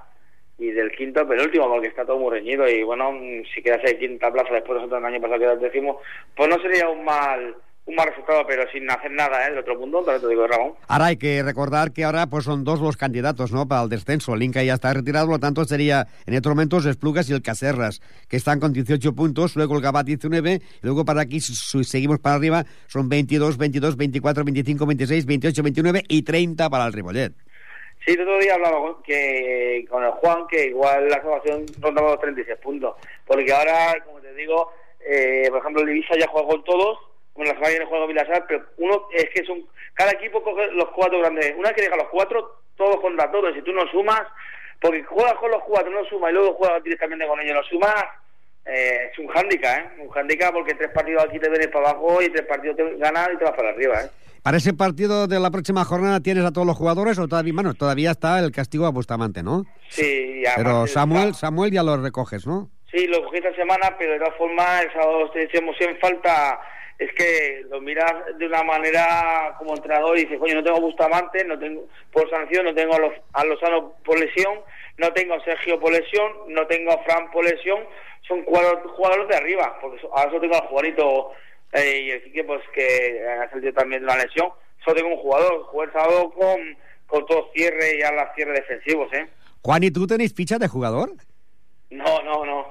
[0.59, 3.11] y del quinto al penúltimo, porque está todo muy reñido y bueno,
[3.55, 6.01] si quedas en quinta plaza después nosotros el año pasado quedamos décimo,
[6.37, 7.57] pues no sería un mal
[7.87, 9.51] un mal resultado, pero sin hacer nada, ¿eh?
[9.51, 10.75] Del otro mundo, te digo, Ramón.
[10.89, 13.69] Ahora hay que recordar que ahora pues son dos los candidatos ¿no?
[13.69, 14.35] para el descenso.
[14.35, 17.43] El Inca ya está retirado, por lo tanto sería en estos momentos Esplugas y el
[17.43, 21.85] Caserras, que están con 18 puntos, luego el Gabat 19, y luego para aquí, si
[21.85, 26.93] seguimos para arriba, son 22, 22, 24, 25, 26, 28, 29 y 30 para el
[26.93, 27.33] Ripollet.
[28.07, 32.11] Sí, el otro día hablaba con, que, con el Juan que igual la salvación rondaba
[32.11, 32.97] los 36 puntos.
[33.27, 36.99] Porque ahora, como te digo, eh, por ejemplo, el Ibiza ya juega con todos,
[37.35, 40.71] bueno, la semana que viene juega Vilasar, pero uno es que son cada equipo coge
[40.73, 41.55] los cuatro grandes.
[41.57, 43.55] Una vez que deja los cuatro, todos contra todos.
[43.55, 44.23] Si tú no sumas,
[44.81, 48.05] porque juegas con los cuatro, no sumas y luego juegas directamente con ellos, no sumas,
[48.67, 50.03] eh, es un hándicap, ¿eh?
[50.03, 53.29] Un hándicap porque tres partidos aquí te vienes para abajo y tres partidos te ganas
[53.35, 54.11] y te vas para arriba, ¿eh?
[54.43, 57.73] Para ese partido de la próxima jornada, ¿tienes a todos los jugadores o todavía, bueno,
[57.73, 59.65] todavía está el castigo a Bustamante, ¿no?
[59.89, 62.69] Sí, y Pero Samuel, Samuel ya lo recoges, ¿no?
[62.93, 66.61] Sí, lo cogí esta semana, pero de todas formas, el sábado te echamos en falta.
[66.99, 70.81] Es que lo miras de una manera como entrenador y dices, coño, no tengo a
[70.81, 74.61] Bustamante, no tengo por sanción, no tengo a, los, a Lozano por lesión,
[74.99, 77.81] no tengo a Sergio por lesión, no tengo a Fran por lesión,
[78.27, 81.33] son cuatro jugadores de arriba, porque ahora solo tengo al Juanito
[81.73, 84.51] eh, y así que pues que ha salido también de una lesión,
[84.85, 86.77] solo tengo un jugador, jugué el sábado con,
[87.07, 89.27] con todo cierre y a las cierres defensivos, ¿eh?
[89.63, 91.11] Juan, ¿y tú tenéis ficha de jugador?
[91.91, 92.67] No, no, no.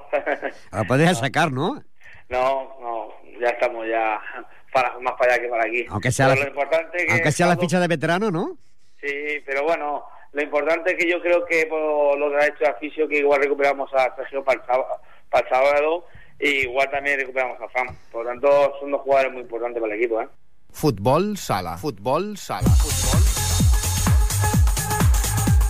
[0.70, 1.82] La podrías sacar, ¿no?
[2.28, 3.08] No, no,
[3.40, 4.20] ya estamos ya
[4.72, 5.86] para, más para allá que para aquí.
[5.88, 8.56] Aunque sea, Pero la, lo importante es que aunque sea la ficha de veterano, ¿no?
[9.00, 12.66] Sí, pero bueno, lo importante es que yo creo que por lo que ha hecho
[12.68, 16.06] Aficio, que igual recuperamos a Sergio para el sábado, para el sábado
[16.40, 17.96] y igual también recuperamos a Fran.
[18.10, 20.28] Por lo tanto, son dos jugadores muy importantes para el equipo, ¿eh?
[20.72, 21.76] Futbol sala.
[21.76, 22.68] Futbol sala.
[22.68, 23.33] Futbol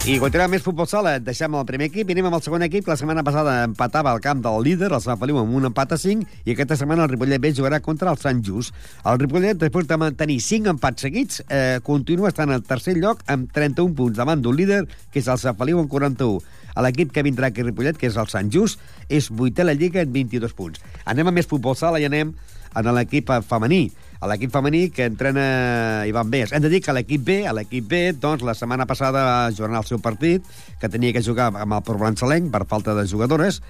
[0.05, 1.15] I continuem més futbol sala.
[1.25, 2.85] Deixem el primer equip i anem amb el segon equip.
[2.91, 5.99] La setmana passada empatava al camp del líder, el Sant Feliu, amb un empat a
[6.03, 8.77] 5, i aquesta setmana el Ripollet B jugarà contra el Sant Just.
[9.09, 13.49] El Ripollet, després de mantenir 5 empats seguits, eh, continua estant al tercer lloc amb
[13.49, 16.45] 31 punts davant d'un líder, que és el Sant Feliu, amb 41.
[16.75, 19.71] A L'equip que vindrà aquí a Ripollet, que és el Sant Just, és vuitè a
[19.71, 20.85] la Lliga amb 22 punts.
[21.07, 22.37] Anem a més futbol sala i anem
[22.77, 23.87] en l'equip femení.
[24.25, 26.55] A l'equip femení que entrena Ivan Bés.
[26.57, 29.77] Hem de dir que l'equip B, a l'equip B, doncs, la setmana passada va jugar
[29.77, 30.47] el seu partit,
[30.81, 33.61] que tenia que jugar amb el Provençalenc per falta de jugadores,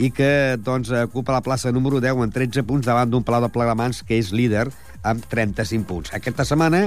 [0.00, 3.52] i que doncs, ocupa la plaça número 10 amb 13 punts davant d'un Palau de
[3.52, 4.70] Plegamans que és líder
[5.04, 6.14] amb 35 punts.
[6.16, 6.86] Aquesta setmana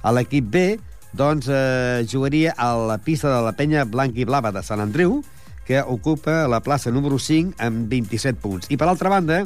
[0.00, 0.64] a l'equip B
[1.12, 5.20] doncs, eh, jugaria a la pista de la penya blanca i blava de Sant Andreu,
[5.68, 8.72] que ocupa la plaça número 5 amb 27 punts.
[8.72, 9.44] I per altra banda,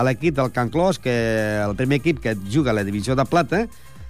[0.00, 1.12] a l'equip del Can Clos, que
[1.60, 3.66] el primer equip que juga a la divisió de plata,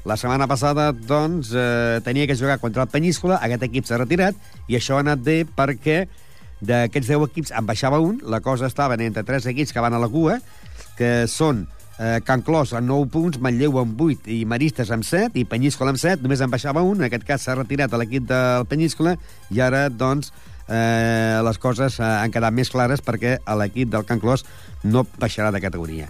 [0.06, 4.38] la setmana passada doncs, eh, tenia que jugar contra el Penyíscola, aquest equip s'ha retirat,
[4.70, 6.04] i això ha anat bé perquè
[6.60, 10.00] d'aquests 10 equips en baixava un, la cosa estava entre tres equips que van a
[10.00, 10.38] la cua,
[10.96, 11.66] que són
[11.98, 15.90] eh, Can Clos amb 9 punts, Manlleu amb 8 i Maristes amb 7 i Penyíscola
[15.90, 19.16] amb 7, només en baixava un, en aquest cas s'ha retirat l'equip del Penyíscola
[19.50, 20.30] i ara, doncs,
[20.70, 24.46] eh, les coses eh, han quedat més clares perquè l'equip del Can Clos
[24.82, 26.08] no baixarà de categoria.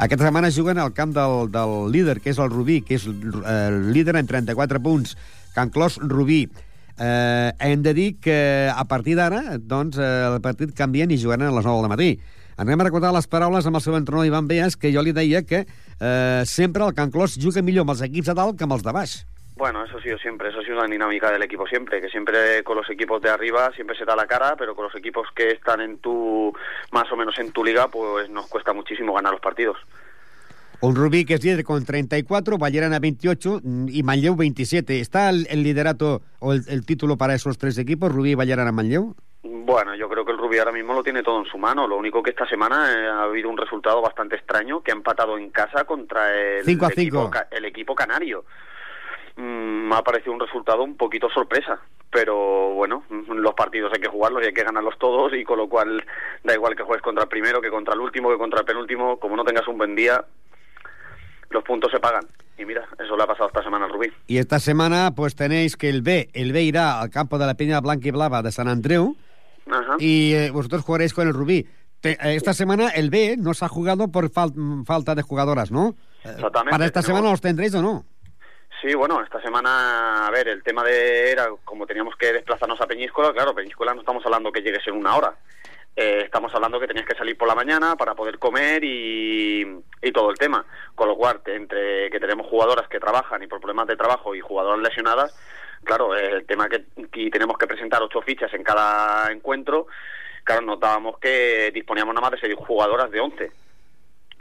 [0.00, 3.70] Aquesta setmana juguen al camp del, del líder, que és el Rubí, que és eh,
[3.92, 5.16] líder en 34 punts.
[5.54, 6.46] Can Clos, Rubí.
[7.00, 11.48] Eh, hem de dir que a partir d'ara doncs, eh, el partit canvien i jugaran
[11.48, 12.10] a les 9 del matí.
[12.60, 15.40] Anem a recordar les paraules amb el seu entrenador Ivan Beas, que jo li deia
[15.48, 18.76] que eh, sempre el Can Clos juga millor amb els equips de dalt que amb
[18.76, 19.20] els de baix.
[19.60, 22.64] Bueno, eso ha sido siempre, eso ha sido una dinámica del equipo siempre, que siempre
[22.64, 25.50] con los equipos de arriba siempre se da la cara, pero con los equipos que
[25.50, 26.50] están en tu,
[26.92, 29.76] más o menos en tu liga, pues nos cuesta muchísimo ganar los partidos.
[30.80, 34.98] Un Rubí que es líder con 34, Vallerana 28 mm, y Manlleu 27.
[34.98, 39.14] ¿Está el, el liderato o el, el título para esos tres equipos, Rubí, Vallerana, Manlleu?
[39.42, 41.86] Bueno, yo creo que el Rubí ahora mismo lo tiene todo en su mano.
[41.86, 45.36] Lo único que esta semana eh, ha habido un resultado bastante extraño que ha empatado
[45.36, 48.46] en casa contra el, a equipo, el equipo canario.
[49.40, 54.08] Mm, me ha parecido un resultado un poquito sorpresa, pero bueno, los partidos hay que
[54.08, 56.04] jugarlos y hay que ganarlos todos y con lo cual
[56.44, 59.18] da igual que juegues contra el primero, que contra el último, que contra el penúltimo,
[59.18, 60.22] como no tengas un buen día,
[61.50, 62.26] los puntos se pagan.
[62.58, 64.12] Y mira, eso le ha pasado esta semana al Rubí.
[64.26, 67.54] Y esta semana pues tenéis que el B, el B irá al campo de la
[67.54, 69.16] Peña Blanca y Blava de San Andreu
[69.70, 69.96] Ajá.
[69.98, 71.66] y eh, vosotros jugaréis con el Rubí.
[72.00, 75.70] Te- eh, esta semana el B no se ha jugado por fal- falta de jugadoras,
[75.70, 75.94] ¿no?
[76.22, 78.04] Exactamente, ¿Para esta semana los tendréis o no?
[78.80, 82.86] Sí, bueno, esta semana, a ver, el tema de era como teníamos que desplazarnos a
[82.86, 85.34] Peñíscola, claro, Peñíscola no estamos hablando que llegues en una hora.
[85.94, 90.12] Eh, estamos hablando que tenías que salir por la mañana para poder comer y, y
[90.12, 90.64] todo el tema.
[90.94, 94.40] Con lo cual, entre que tenemos jugadoras que trabajan y por problemas de trabajo y
[94.40, 95.38] jugadoras lesionadas,
[95.84, 99.88] claro, eh, el tema que, que tenemos que presentar ocho fichas en cada encuentro,
[100.42, 103.52] claro, notábamos que disponíamos nada más de seis jugadoras de once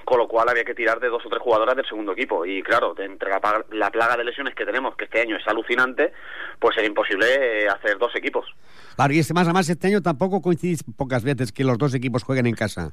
[0.09, 2.43] con lo cual había que tirar de dos o tres jugadoras del segundo equipo.
[2.43, 6.13] Y claro, entre la, la plaga de lesiones que tenemos, que este año es alucinante,
[6.57, 8.47] pues era imposible eh, hacer dos equipos.
[8.95, 11.93] Claro, y este, más a más este año tampoco coincidís pocas veces que los dos
[11.93, 12.89] equipos jueguen en casa.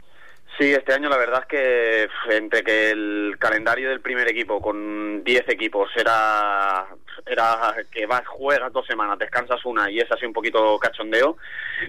[0.58, 5.22] Sí, este año la verdad es que entre que el calendario del primer equipo con
[5.22, 6.86] 10 equipos era
[7.26, 11.36] era que vas, juegas dos semanas, descansas una y es así un poquito cachondeo,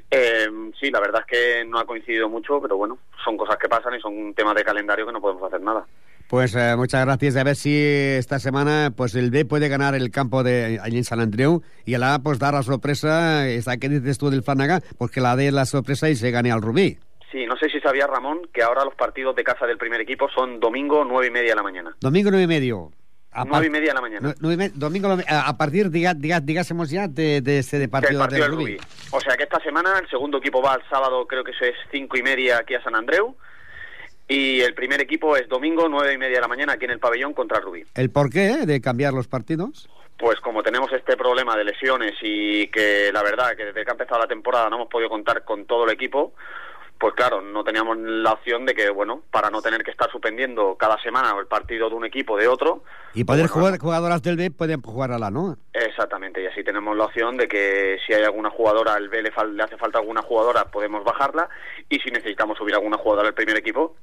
[0.10, 0.48] eh,
[0.80, 3.96] sí, la verdad es que no ha coincidido mucho, pero bueno, son cosas que pasan
[3.96, 5.86] y son temas de calendario que no podemos hacer nada.
[6.28, 7.38] Pues eh, muchas gracias.
[7.38, 11.06] A ver si esta semana pues el B puede ganar el campo de allí en
[11.06, 14.82] San Andreu y el A pues dar la sorpresa, esta que dices tú del Flanaga,
[14.98, 17.00] pues que la D la sorpresa y se gane al Rubí.
[17.32, 20.30] Sí, no sé si sabía Ramón que ahora los partidos de casa del primer equipo
[20.30, 21.96] son domingo nueve y media de la mañana.
[22.00, 22.92] Domingo nueve y medio.
[23.30, 24.34] A Nueve y media de la mañana.
[24.40, 28.80] nueve domingo a partir, diga, diga, digásemos ya, de, de ese de partido, partido del.
[29.12, 31.76] O sea que esta semana el segundo equipo va el sábado, creo que eso es
[31.92, 33.36] cinco y media aquí a San Andreu.
[34.30, 37.00] Y el primer equipo es domingo nueve y media de la mañana aquí en el
[37.00, 37.84] pabellón contra el Rubí.
[37.94, 39.88] ¿El porqué de cambiar los partidos?
[40.18, 43.94] Pues como tenemos este problema de lesiones y que la verdad que desde que ha
[43.94, 46.34] empezado la temporada no hemos podido contar con todo el equipo,
[47.00, 50.76] pues claro, no teníamos la opción de que, bueno, para no tener que estar suspendiendo
[50.78, 52.84] cada semana el partido de un equipo de otro,
[53.14, 55.58] Y poder Pues bueno, jugar, jugadoras del B pueden jugar a la, ¿no?
[55.74, 59.32] Exactamente, y así tenemos la opción de que si hay alguna jugadora, al B le,
[59.32, 61.50] fal- le hace falta alguna jugadora, podemos bajarla,
[61.90, 63.96] y si necesitamos subir alguna jugadora al primer equipo,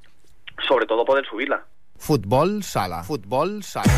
[0.68, 1.64] sobre todo poder subirla.
[1.96, 3.02] Futbol sala.
[3.02, 3.92] Futbol sala.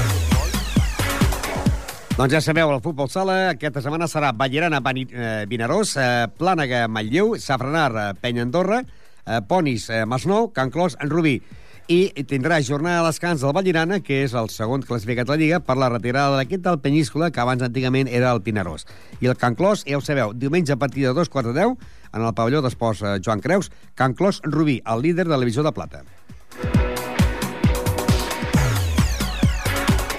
[2.16, 7.36] Doncs ja sabeu, el futbol sala aquesta setmana serà Ballerana, eh, Vinaròs, eh, Plànega, Manlleu,
[7.36, 8.82] Safranar, eh, Penya Andorra,
[9.26, 11.42] eh, Ponis, eh, Masnou, Can Clos, en Rubí.
[11.88, 15.60] I tindrà jornada de descans del Ballerana, que és el segon classificat de la Lliga,
[15.60, 18.86] per la retirada de l'equip del Penyíscola, que abans antigament era el Pinaròs.
[19.20, 21.76] I el Can Clos, ja ho sabeu, diumenge a partir de dos quarts de deu,
[22.14, 25.62] en el pavelló d'esports eh, Joan Creus, Can Clos Rubí, el líder de la divisió
[25.62, 26.02] de plata.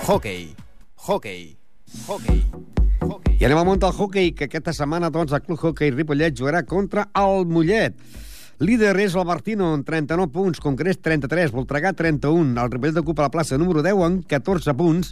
[0.05, 0.55] Hockey.
[0.95, 1.57] Hockey.
[2.05, 2.43] Hockey.
[3.01, 3.38] Hockey.
[3.39, 6.63] I anem al món del hockey, que aquesta setmana doncs, el Club Hockey Ripollet jugarà
[6.67, 7.97] contra el Mollet.
[8.60, 12.55] Líder és el Martino amb 39 punts, Congrés 33, Voltregà 31.
[12.57, 15.12] El Ripollet ocupa la plaça número 10 amb 14 punts.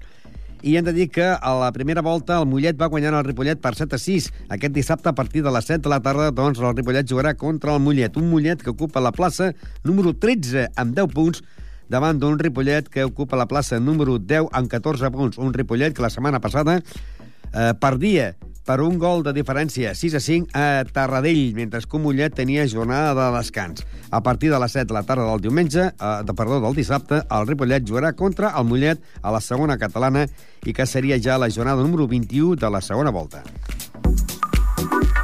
[0.66, 3.62] I hem de dir que a la primera volta el Mollet va guanyar el Ripollet
[3.62, 4.32] per 7 a 6.
[4.58, 7.76] Aquest dissabte, a partir de les 7 de la tarda, doncs, el Ripollet jugarà contra
[7.76, 8.18] el Mollet.
[8.18, 9.52] Un Mollet que ocupa la plaça
[9.84, 11.46] número 13 amb 10 punts
[11.90, 15.38] davant d'un Ripollet que ocupa la plaça número 10 amb 14 punts.
[15.38, 20.22] Un Ripollet que la setmana passada eh, perdia per un gol de diferència, 6 a
[20.26, 23.86] 5 a Tarradell, mentre que Mollet tenia jornada de descans.
[24.10, 27.22] A partir de les 7 de la tarda del diumenge, eh, de, perdó, del dissabte,
[27.30, 30.26] el Ripollet jugarà contra el Mollet a la segona catalana
[30.66, 33.44] i que seria ja la jornada número 21 de la segona volta.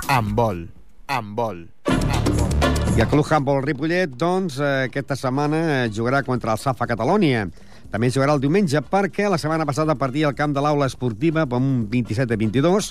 [0.07, 0.69] Handbol.
[1.07, 1.67] Handbol.
[2.91, 7.45] I el Club Handball Ripollet, doncs, eh, aquesta setmana eh, jugarà contra el Safa Catalònia.
[7.91, 11.55] També jugarà el diumenge perquè la setmana passada partia al camp de l'aula esportiva amb
[11.55, 12.89] un 27 a 22.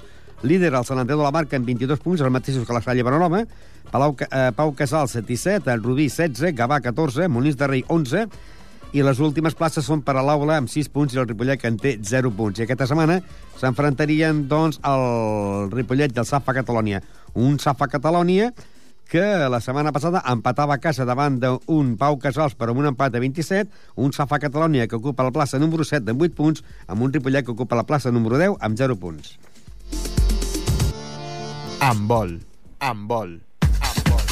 [0.48, 3.04] Líder el Sant Andreu de la Marca amb 22 punts, els mateixos que la Salle
[3.04, 3.42] Bonanova.
[3.92, 8.24] Palau, eh, Pau Casal, 17, el Rubí, 16, Gavà, 14, Molins de Rei, 11,
[8.96, 11.68] i les últimes places són per a l'Aula amb 6 punts i el Ripollet que
[11.68, 12.58] en té 0 punts.
[12.58, 13.20] I aquesta setmana
[13.60, 17.02] s'enfrontarien doncs el Ripollet i el Safa Catalònia.
[17.36, 18.50] Un Safa Catalònia
[19.10, 19.20] que
[19.50, 23.66] la setmana passada empatava a casa davant d'un Pau Casals per un empat de 27,
[23.98, 27.44] un Safa Catalònia que ocupa la plaça número 7 amb 8 punts, amb un Ripollet
[27.44, 29.34] que ocupa la plaça número 10 amb 0 punts.
[31.80, 32.38] Handbol.
[32.78, 33.40] Handbol.
[33.82, 34.26] Handbol.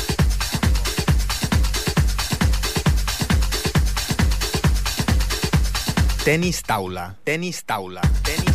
[6.23, 7.17] Tenis taula.
[7.25, 8.05] Tenis taula.
[8.23, 8.48] Tenis.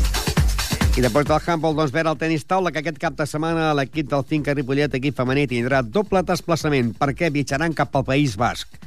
[0.93, 4.11] I després del handball, doncs, veure el tenis taula, que aquest cap de setmana l'equip
[4.11, 8.77] del Finca Ripollet, equip femení, tindrà doble desplaçament, perquè viatjaran cap al País Basc.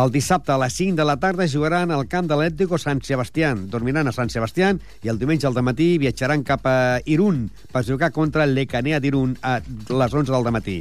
[0.00, 3.68] El dissabte a les 5 de la tarda jugaran al camp de l'Atlético San Sebastián.
[3.68, 8.10] Dormiran a San Sebastián i el diumenge al matí viatjaran cap a Irún per jugar
[8.16, 10.80] contra Lecanea d'Irún a les 11 del matí.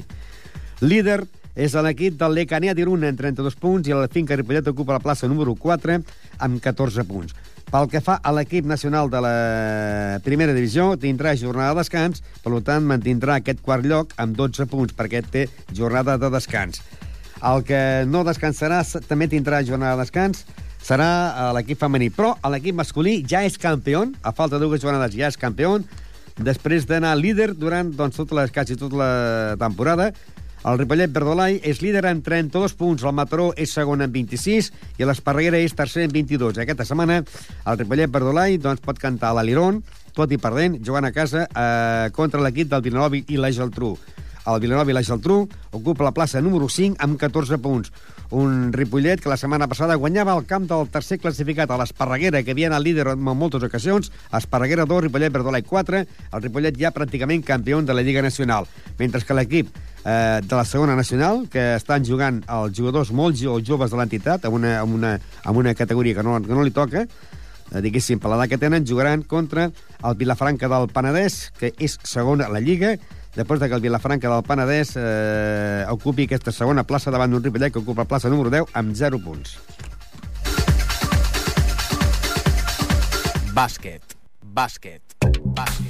[0.80, 1.26] Líder
[1.60, 5.28] és l'equip del Lecanea d'Irún amb 32 punts i el Finca Ripollet ocupa la plaça
[5.28, 6.00] número 4
[6.40, 7.36] amb 14 punts.
[7.74, 9.38] Pel que fa a l'equip nacional de la
[10.22, 14.94] primera divisió, tindrà jornada de descans, per tant mantindrà aquest quart lloc amb 12 punts
[14.94, 16.84] perquè té jornada de descans.
[17.42, 20.46] El que no descansarà també tindrà jornada de descans,
[20.86, 22.12] serà eh, l'equip femení.
[22.14, 25.80] Però l'equip masculí ja és campió, a falta de dues jornades ja és campió,
[26.38, 29.12] després d'anar líder durant doncs, tota la, quasi tota la
[29.58, 30.12] temporada.
[30.64, 35.04] El Ripollet Verdolai és líder amb 32 punts, el Mataró és segon amb 26 i
[35.04, 36.62] l'Esparreguera és tercer amb 22.
[36.64, 39.82] Aquesta setmana el Ripollet Verdolai doncs, pot cantar l'Aliron,
[40.16, 43.98] tot i perdent, jugant a casa eh, contra l'equip del Vilanova i la Geltrú.
[44.48, 45.42] El Vilanova i la Geltrú
[45.76, 47.92] ocupa la plaça número 5 amb 14 punts.
[48.32, 52.56] Un Ripollet que la setmana passada guanyava el camp del tercer classificat a l'Esparreguera, que
[52.56, 54.12] havia anat líder en moltes ocasions.
[54.32, 56.06] Esparreguera 2, Ripollet Verdolai 4.
[56.32, 58.68] El Ripollet ja pràcticament campió de la Lliga Nacional.
[59.00, 63.60] Mentre que l'equip eh, de la segona nacional, que estan jugant els jugadors molt jo,
[63.64, 66.76] joves de l'entitat, amb, una, amb, una, amb una categoria que no, que no li
[66.76, 71.98] toca, eh, diguéssim, per l'edat que tenen, jugaran contra el Vilafranca del Penedès, que és
[72.04, 72.96] segon a la Lliga,
[73.36, 77.74] després de que el Vilafranca del Penedès eh, ocupi aquesta segona plaça davant d'un Ripollet
[77.74, 79.58] que ocupa la plaça número 10 amb 0 punts.
[83.54, 84.18] Bàsquet.
[84.42, 85.13] Bàsquet.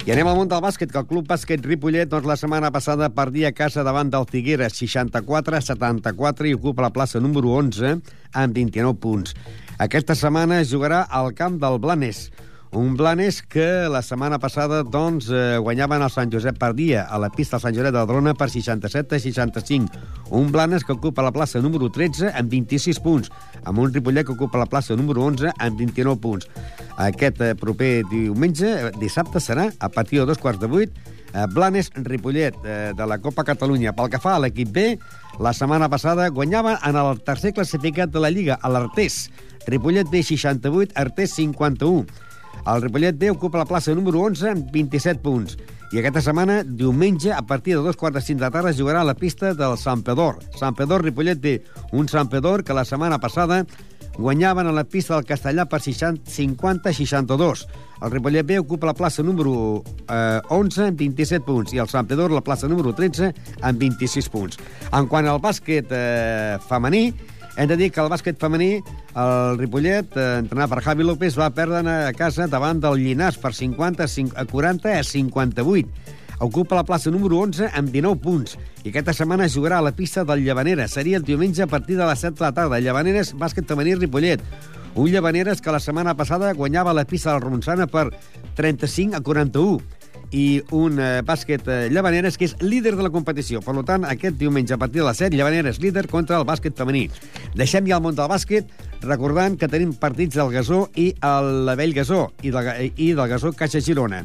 [0.04, 3.08] I anem al món del bàsquet, que el Club Bàsquet Ripollet doncs, la setmana passada
[3.16, 7.94] perdia a casa davant del Figueres 64-74 i ocupa la plaça número 11
[8.36, 9.32] amb 29 punts.
[9.80, 12.28] Aquesta setmana es jugarà al camp del Blanes,
[12.74, 17.18] un Blanes que la setmana passada doncs, eh, guanyaven el Sant Josep per dia a
[17.22, 20.13] la pista del Sant Josep de Drona per 67 a 65.
[20.30, 23.30] Un Blanes que ocupa la plaça número 13 amb 26 punts,
[23.64, 26.48] amb un Ripollet que ocupa la plaça número 11 amb 29 punts.
[26.96, 30.94] Aquest eh, proper diumenge, eh, dissabte, serà a partir de dos quarts de vuit,
[31.34, 32.56] eh, Blanes-Ripollet
[32.96, 33.92] de la Copa Catalunya.
[33.92, 34.86] Pel que fa a l'equip B,
[35.44, 39.28] la setmana passada guanyava en el tercer classificat de la Lliga, a l'Artés.
[39.66, 42.06] Ripollet B 68, Artés 51.
[42.64, 45.58] El Ripollet B ocupa la plaça número 11 amb 27 punts.
[45.94, 49.06] I aquesta setmana, diumenge, a partir de dos quarts de cinc de tarda, jugarà a
[49.06, 50.40] la pista del Sant Pedor.
[50.58, 51.62] Sant Pedor, Ripollet B.
[51.94, 53.60] Un Sant Pedor que la setmana passada
[54.16, 57.62] guanyaven a la pista del Castellà per 50-62.
[58.02, 62.10] El Ripollet B ocupa la plaça número eh, 11 amb 27 punts i el Sant
[62.10, 63.30] Pedor la plaça número 13
[63.62, 64.58] amb 26 punts.
[64.90, 67.14] En quant al bàsquet eh, femení,
[67.56, 68.82] hem de dir que el bàsquet femení,
[69.14, 73.54] el Ripollet, eh, entrenat per Javi López, va perdre a casa davant del Llinars per
[73.54, 75.88] 50 a 40 a 58.
[76.40, 80.24] Ocupa la plaça número 11 amb 19 punts i aquesta setmana jugarà a la pista
[80.24, 80.88] del Llevanera.
[80.88, 82.80] Seria el diumenge a partir de les 7 de la tarda.
[82.80, 84.42] Llevaneres, bàsquet femení Ripollet.
[84.94, 88.10] Un Llevaneres que la setmana passada guanyava la pista del Ronçana per
[88.56, 89.80] 35 a 41
[90.34, 93.62] i un eh, bàsquet eh, Llavaneres que és líder de la competició.
[93.62, 97.06] Per tant, aquest diumenge a partir de les 7, Llavaneres líder contra el bàsquet femení.
[97.54, 98.72] Deixem ja el món del bàsquet
[99.04, 103.54] recordant que tenim partits del Gasó i el Vell Gasó i del, i del Gasó
[103.54, 104.24] Caixa Girona.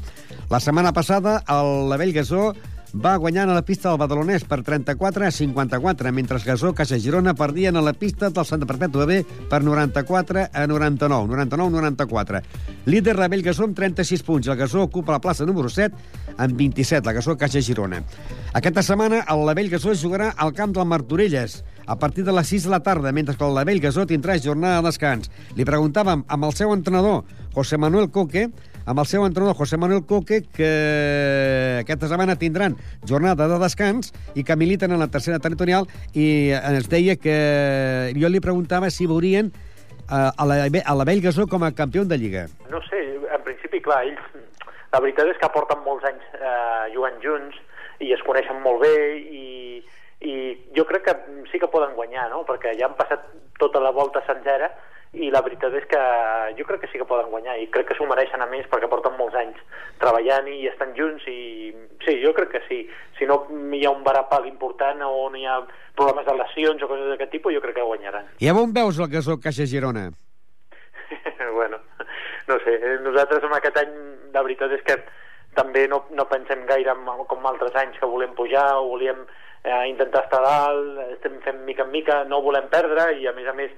[0.50, 2.54] La setmana passada el Vell Gasó
[2.94, 7.36] va guanyant a la pista del Badalonès per 34 a 54, mentre Gasó Caixa Girona
[7.38, 12.42] perdien a la pista del Santa Perpètua B per 94 a 99, 99-94.
[12.86, 14.48] Líder Rebell Gasó amb 36 punts.
[14.48, 15.94] El Gasó ocupa la plaça número 7
[16.38, 18.02] amb 27, la Gasó Caixa Girona.
[18.54, 22.64] Aquesta setmana el Lavell Gasó jugarà al camp del Martorelles a partir de les 6
[22.66, 25.30] de la tarda, mentre que el Lavell Gasó tindrà jornada de descans.
[25.58, 27.24] Li preguntàvem amb el seu entrenador,
[27.54, 28.50] José Manuel Coque,
[28.90, 30.70] amb el seu entrenador José Manuel Coque, que
[31.84, 32.74] aquesta setmana tindran
[33.06, 35.86] jornada de descans i que militen en la tercera territorial
[36.18, 37.36] i ens deia que
[38.18, 42.18] jo li preguntava si veurien eh, a la, a la Gasó com a campió de
[42.18, 42.48] Lliga.
[42.74, 44.46] No sé, en principi, clar, ells...
[44.90, 47.58] La veritat és que porten molts anys eh, jugant junts
[48.02, 49.84] i es coneixen molt bé i,
[50.26, 50.34] i
[50.74, 51.14] jo crec que
[51.52, 52.42] sí que poden guanyar, no?
[52.48, 53.28] Perquè ja han passat
[53.62, 54.72] tota la volta sencera
[55.18, 56.00] i la veritat és que
[56.58, 58.90] jo crec que sí que poden guanyar i crec que s'ho mereixen a més perquè
[58.92, 59.58] porten molts anys
[60.02, 61.74] treballant i estan junts i
[62.06, 62.80] sí, jo crec que sí
[63.18, 63.40] si no
[63.74, 65.58] hi ha un varapal important o no hi ha
[65.98, 69.10] problemes de lesions o coses d'aquest tipus jo crec que guanyaran I on veus el
[69.10, 70.12] Gasó Caixa Girona?
[71.58, 71.80] bueno,
[72.48, 73.98] no sé, nosaltres en aquest any
[74.34, 75.02] la veritat és que
[75.58, 79.26] també no, no pensem gaire en, com altres anys que volem pujar o volíem
[79.64, 83.50] eh, intentar estar dalt, estem fent mica en mica, no volem perdre i a més
[83.50, 83.74] a més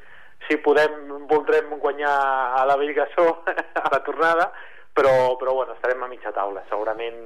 [0.47, 2.15] si podem voldrem guanyar
[2.59, 3.43] a la Bellgasó
[3.85, 4.51] a la tornada
[4.93, 7.21] però, però bueno, estarem a mitja taula segurament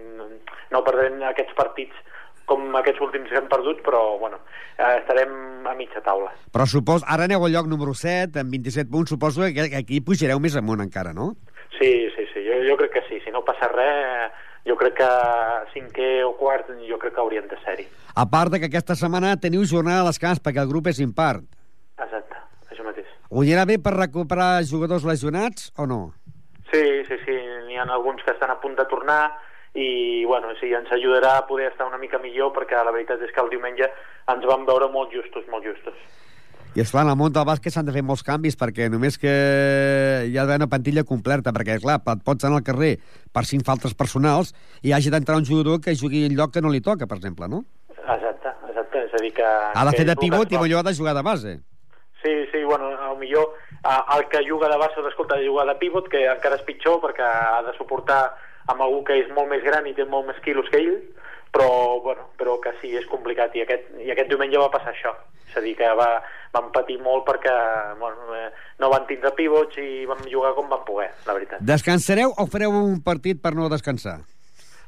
[0.72, 1.96] no perdrem aquests partits
[2.46, 4.40] com aquests últims que hem perdut, però bueno,
[4.78, 6.32] eh, estarem a mitja taula.
[6.54, 10.40] Però supos, ara aneu al lloc número 7, amb 27 punts, suposo que aquí pujareu
[10.40, 11.34] més amunt encara, no?
[11.80, 13.20] Sí, sí, sí, jo, jo crec que sí.
[13.26, 15.10] Si no passa res, jo crec que
[15.74, 17.88] cinquè o quart, jo crec que haurien de ser-hi.
[18.16, 21.44] A part de que aquesta setmana teniu jornada a descans perquè el grup és impart.
[21.98, 22.35] Exacte.
[23.30, 26.14] Ho anirà bé per recuperar jugadors lesionats o no?
[26.72, 27.36] Sí, sí, sí,
[27.66, 29.32] n'hi ha alguns que estan a punt de tornar
[29.76, 33.34] i bueno, sí, ens ajudarà a poder estar una mica millor perquè la veritat és
[33.36, 33.90] que el diumenge
[34.32, 35.98] ens vam veure molt justos, molt justos.
[36.76, 39.32] I esclar, en el món del bàsquet s'han de fer molts canvis perquè només que
[40.28, 42.98] hi ha d'haver una plantilla completa, perquè, clar, et pots anar al carrer
[43.32, 44.52] per cinc faltes personals
[44.84, 47.48] i hagi d'entrar un jugador que jugui en lloc que no li toca, per exemple,
[47.48, 47.64] no?
[47.96, 49.06] Exacte, exacte.
[49.08, 49.48] És a dir que...
[49.48, 51.56] Ha de fer de pivot i millor ha de jugar de base.
[52.26, 53.56] Sí, sí, bueno, al millor
[54.18, 57.00] el que juga de base, escolta, ha de jugar de pivot, que encara és pitjor
[57.04, 58.24] perquè ha de suportar
[58.72, 60.96] amb algú que és molt més gran i té molt més quilos que ell,
[61.54, 63.54] però, bueno, però que sí, és complicat.
[63.56, 65.14] I aquest, i aquest diumenge va passar això.
[65.46, 66.10] És a dir, que va,
[66.56, 67.54] van patir molt perquè
[68.00, 68.50] bueno, eh,
[68.82, 71.62] no van tindre pivots i van jugar com van poder, la veritat.
[71.62, 74.18] Descansareu o fareu un partit per no descansar?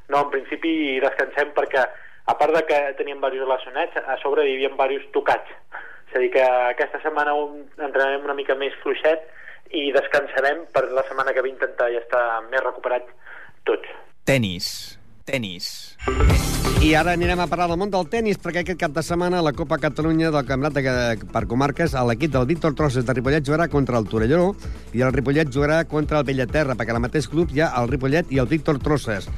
[0.08, 0.72] No, en principi
[1.04, 1.86] descansem perquè,
[2.28, 5.54] a part de que teníem diversos relacionats, a sobre hi havia diversos tocats.
[6.08, 9.26] És a dir, que aquesta setmana entrenarem una mica més fluixet
[9.76, 13.10] i descansarem per la setmana que ve intentar ja estar més recuperat
[13.68, 13.90] tots.
[14.24, 14.96] Tenis.
[15.28, 15.68] Tenis.
[16.80, 19.52] I ara anirem a parlar del món del tennis, perquè aquest cap de setmana la
[19.52, 23.98] Copa Catalunya del Campionat de, per comarques l'equip del Víctor Trosses de Ripollet jugarà contra
[23.98, 24.54] el Torelló
[24.94, 28.32] i el Ripollet jugarà contra el Bellaterra, perquè al mateix club hi ha el Ripollet
[28.32, 29.28] i el Víctor Trosses.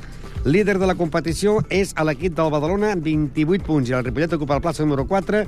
[0.45, 4.37] Líder de la competició és a l'equip del Badalona amb 28 punts i el Ripollet
[4.39, 5.43] ocupa la plaça número 4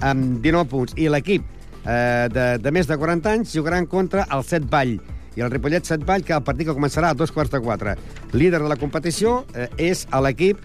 [0.00, 0.96] amb 19 punts.
[0.96, 1.44] I l'equip
[1.84, 4.98] eh, de, de més de 40 anys jugaran contra el Set Vall
[5.38, 7.94] i el Ripollet Set Vall, que el partit que començarà a dos quarts de quatre.
[8.34, 10.58] Líder de la competició eh, és l'equip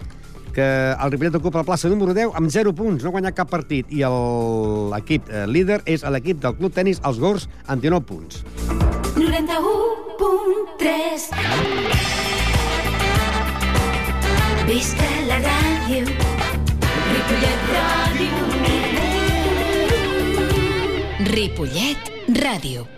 [0.54, 3.50] que el Ripollet ocupa la plaça número 10 amb 0 punts, no ha guanyat cap
[3.50, 4.04] partit, i
[4.94, 8.44] l'equip eh, líder és l'equip del Club Tenis Els Gors amb 19 punts.
[9.18, 11.30] 91.3
[14.64, 18.53] Visca la ràdio Ripollet Ràdio
[21.20, 21.96] Ripollet
[22.26, 22.88] Ràdio.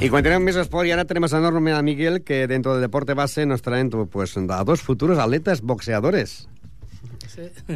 [0.00, 2.80] Y continuamos més esport y ahora tenemos a Norma y a Miguel que dentro del
[2.80, 6.48] deporte base nos traen pues, a dos futuros atletas boxeadores.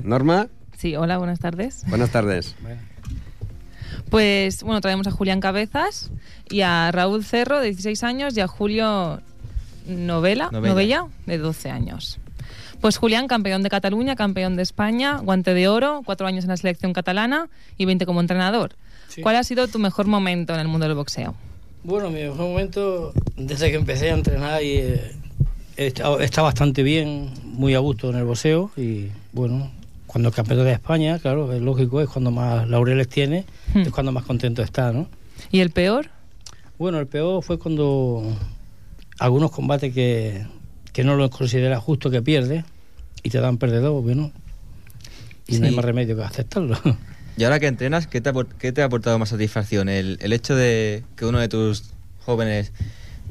[0.02, 0.48] Norma,
[0.82, 1.84] Sí, hola, buenas tardes.
[1.86, 2.56] buenas tardes.
[4.10, 6.10] Pues bueno, traemos a Julián Cabezas
[6.50, 9.20] y a Raúl Cerro, de 16 años, y a Julio
[9.86, 10.72] Novela, Novella.
[10.72, 12.18] Novella, de 12 años.
[12.80, 16.56] Pues Julián, campeón de Cataluña, campeón de España, guante de oro, cuatro años en la
[16.56, 18.74] selección catalana y 20 como entrenador.
[19.06, 19.22] Sí.
[19.22, 21.36] ¿Cuál ha sido tu mejor momento en el mundo del boxeo?
[21.84, 25.12] Bueno, mi mejor momento, desde que empecé a entrenar, y, eh,
[25.76, 28.72] está, está bastante bien, muy a gusto en el boxeo.
[28.76, 29.70] Y bueno,
[30.12, 34.12] cuando el campeón de España, claro, es lógico, es cuando más laureles tiene, es cuando
[34.12, 35.08] más contento está, ¿no?
[35.50, 36.10] ¿Y el peor?
[36.78, 38.22] Bueno, el peor fue cuando
[39.18, 40.46] algunos combates que,
[40.92, 42.64] que no los considera justo que pierde
[43.22, 44.30] y te dan perdedor, bueno.
[45.48, 45.76] Y no hay Sí.
[45.76, 46.78] más remedio que aceptarlo.
[47.34, 49.88] Y ahora que entrenas, ¿qué te ha, apor- qué te ha aportado más satisfacción?
[49.88, 51.84] ¿El, el hecho de que uno de tus
[52.26, 52.72] jóvenes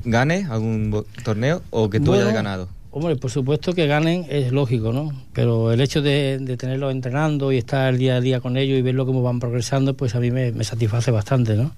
[0.03, 2.67] gane algún torneo o que tú Bueno, hayas ganado?
[2.94, 5.14] Hombre, por supuesto que ganen es lógico, ¿no?
[5.32, 8.82] Pero el hecho de, de tenerlos entrenando y estar día a día con ellos y
[8.82, 11.72] ver lo cómo van progresando, pues a mí me, me satisface bastante, ¿no?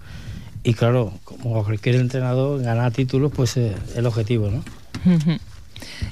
[0.64, 4.64] Y claro, como cualquier entrenador, ganar títulos, pues eh, es el objetivo, ¿no?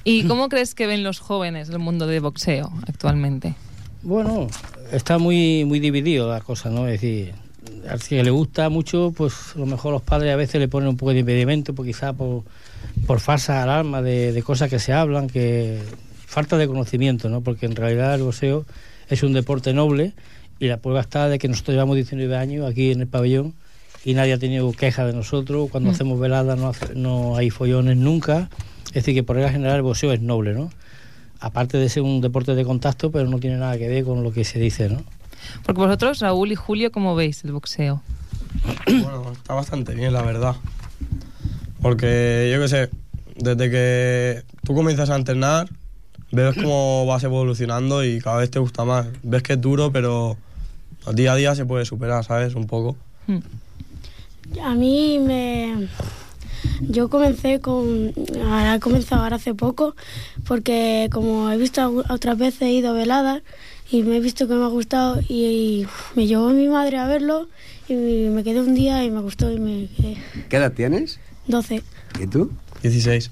[0.03, 3.55] ¿Y cómo crees que ven los jóvenes el mundo del boxeo actualmente?
[4.03, 4.47] Bueno,
[4.91, 6.87] está muy muy dividido la cosa, ¿no?
[6.87, 7.33] Es decir,
[7.89, 10.89] al que le gusta mucho, pues a lo mejor los padres a veces le ponen
[10.89, 12.43] un poco de impedimento, pues quizá por,
[13.07, 15.79] por falsas alarmas de, de cosas que se hablan, que
[16.25, 17.41] falta de conocimiento, ¿no?
[17.41, 18.65] Porque en realidad el boxeo
[19.09, 20.13] es un deporte noble
[20.59, 23.53] y la prueba está de que nosotros llevamos 19 años aquí en el pabellón
[24.05, 25.69] y nadie ha tenido queja de nosotros.
[25.69, 25.93] Cuando Mm.
[25.93, 28.49] hacemos veladas no, hace- no hay follones nunca.
[28.87, 30.69] Es decir, que por regla general el boxeo es noble, ¿no?
[31.39, 34.31] Aparte de ser un deporte de contacto, pero no tiene nada que ver con lo
[34.31, 35.03] que se dice, ¿no?
[35.63, 38.01] Porque vosotros, Raúl y Julio, ¿cómo veis el boxeo?
[38.85, 40.55] Bueno, está bastante bien, la verdad.
[41.81, 42.89] Porque yo qué sé,
[43.35, 45.67] desde que tú comienzas a entrenar,
[46.31, 49.07] ves cómo vas evolucionando y cada vez te gusta más.
[49.23, 50.37] Ves que es duro, pero
[51.13, 52.55] día a día se puede superar, ¿sabes?
[52.55, 52.95] Un poco.
[54.63, 55.87] A mí me...
[56.81, 58.13] Yo comencé con...
[58.43, 59.95] Ahora he comenzado ahora hace poco
[60.45, 63.41] porque como he visto otras veces he ido a veladas
[63.91, 65.85] y me he visto que me ha gustado y,
[66.15, 67.47] me llevó mi madre a verlo
[67.89, 70.17] y me quedé un día y me gustó y me quedé
[70.49, 71.19] ¿Qué edad tienes?
[71.47, 71.83] 12.
[72.19, 72.51] ¿Y tú?
[72.83, 73.31] 16.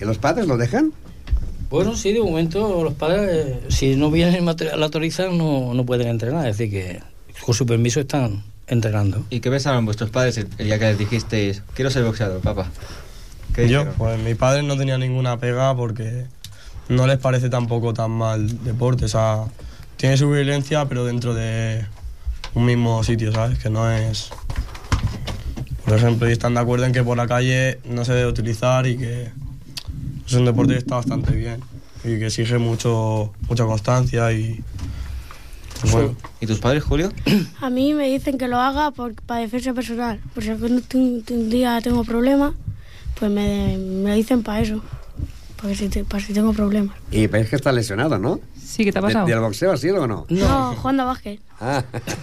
[0.00, 0.92] ¿Y los padres lo dejan?
[1.70, 5.72] Bueno, sí, de momento los padres, eh, si no vienen y mater- la autorizan, no,
[5.74, 6.46] no pueden entrenar.
[6.48, 7.00] Es decir, que
[7.44, 9.24] con su permiso están entrenando.
[9.30, 12.70] ¿Y qué pensaron vuestros padres el, el día que les dijisteis, quiero ser boxeador, papá?
[13.54, 13.94] ¿Qué Yo, dijeron?
[13.98, 16.26] pues mi padre no tenía ninguna pega porque
[16.88, 19.06] no les parece tampoco tan mal deporte.
[19.06, 19.44] O sea,
[19.96, 21.86] tiene su violencia, pero dentro de
[22.54, 23.58] un mismo sitio, ¿sabes?
[23.58, 24.30] Que no es...
[25.84, 28.86] Por ejemplo, y están de acuerdo en que por la calle no se debe utilizar
[28.86, 29.30] y que
[30.26, 31.60] es un deporte que está bastante bien
[32.04, 34.62] y que exige mucho, mucha constancia y...
[35.80, 36.16] pues bueno.
[36.40, 37.10] ¿Y tus padres, Julio?
[37.60, 40.20] A mí me dicen que lo haga por, para defensa personal.
[40.34, 42.54] Por si algún un, día tengo problemas,
[43.18, 44.82] pues me, me dicen para eso.
[45.60, 46.96] Para si, para si tengo problemas.
[47.10, 48.40] Y parece que está lesionado, ¿no?
[48.64, 49.26] Sí, ¿qué te ha ¿De- pasado?
[49.26, 50.26] ¿Del boxeo ha sido o no?
[50.28, 51.40] No, jugando a básquet.
[51.60, 51.84] Ah.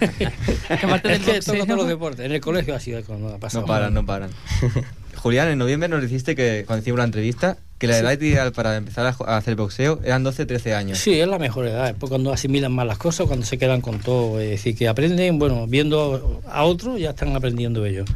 [0.70, 2.26] es que toco todos los deportes.
[2.26, 3.62] En el colegio ha sido cuando ha pasado.
[3.62, 4.30] No paran, no paran.
[5.16, 8.00] Julián, en noviembre nos dijiste que, cuando hicimos la entrevista, que la Sí.
[8.00, 10.98] edad ideal para empezar a, hacer boxeo eran 12-13 años.
[10.98, 14.00] Sí, es la mejor edad, es cuando asimilan más las cosas, cuando se quedan con
[14.00, 18.08] todo, es decir, que aprenden, bueno, viendo a otros ya están aprendiendo ellos.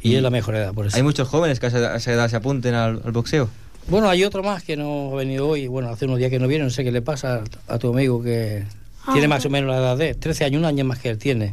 [0.00, 0.96] Y es la mejor edad, por eso.
[0.96, 3.48] ¿Hay muchos jóvenes que a esa a esa edad se apunten al, al boxeo?
[3.88, 5.66] Bueno, hay otro más que no ha venido hoy.
[5.66, 8.22] Bueno, hace unos días que no viene, no sé qué le pasa a tu amigo
[8.22, 8.64] que
[9.06, 11.18] Ah, tiene más o menos la edad de 13 años, un año más que él
[11.18, 11.52] tiene.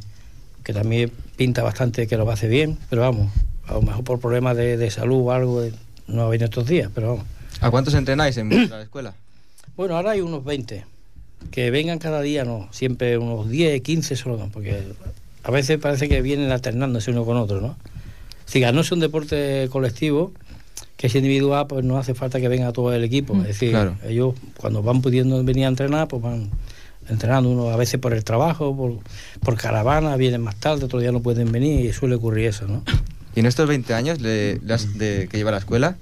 [0.63, 3.31] Que también pinta bastante que lo hace bien, pero vamos,
[3.67, 5.73] a lo mejor por problemas de, de salud o algo, eh,
[6.07, 7.25] no ha venido estos días, pero vamos.
[7.59, 9.13] ¿A cuántos entrenáis en vuestra escuela?
[9.75, 10.85] Bueno, ahora hay unos 20.
[11.49, 12.69] Que vengan cada día, no.
[12.71, 14.83] Siempre unos 10, 15 solo, porque
[15.43, 17.75] a veces parece que vienen alternándose uno con otro, ¿no?
[18.45, 20.31] Si no es un deporte colectivo,
[21.01, 23.33] que es individual, pues no hace falta que venga todo el equipo.
[23.33, 23.95] Mm, Es decir, claro.
[24.07, 26.51] ellos cuando van pudiendo venir a entrenar, pues van
[27.09, 28.99] entrenando uno a veces por el trabajo, por,
[29.43, 32.83] por caravana, vienen más tarde, otro día no pueden venir y suele ocurrir eso, ¿no?
[33.35, 35.97] Y en estos 20 años le- le has- de, que lleva la escuela,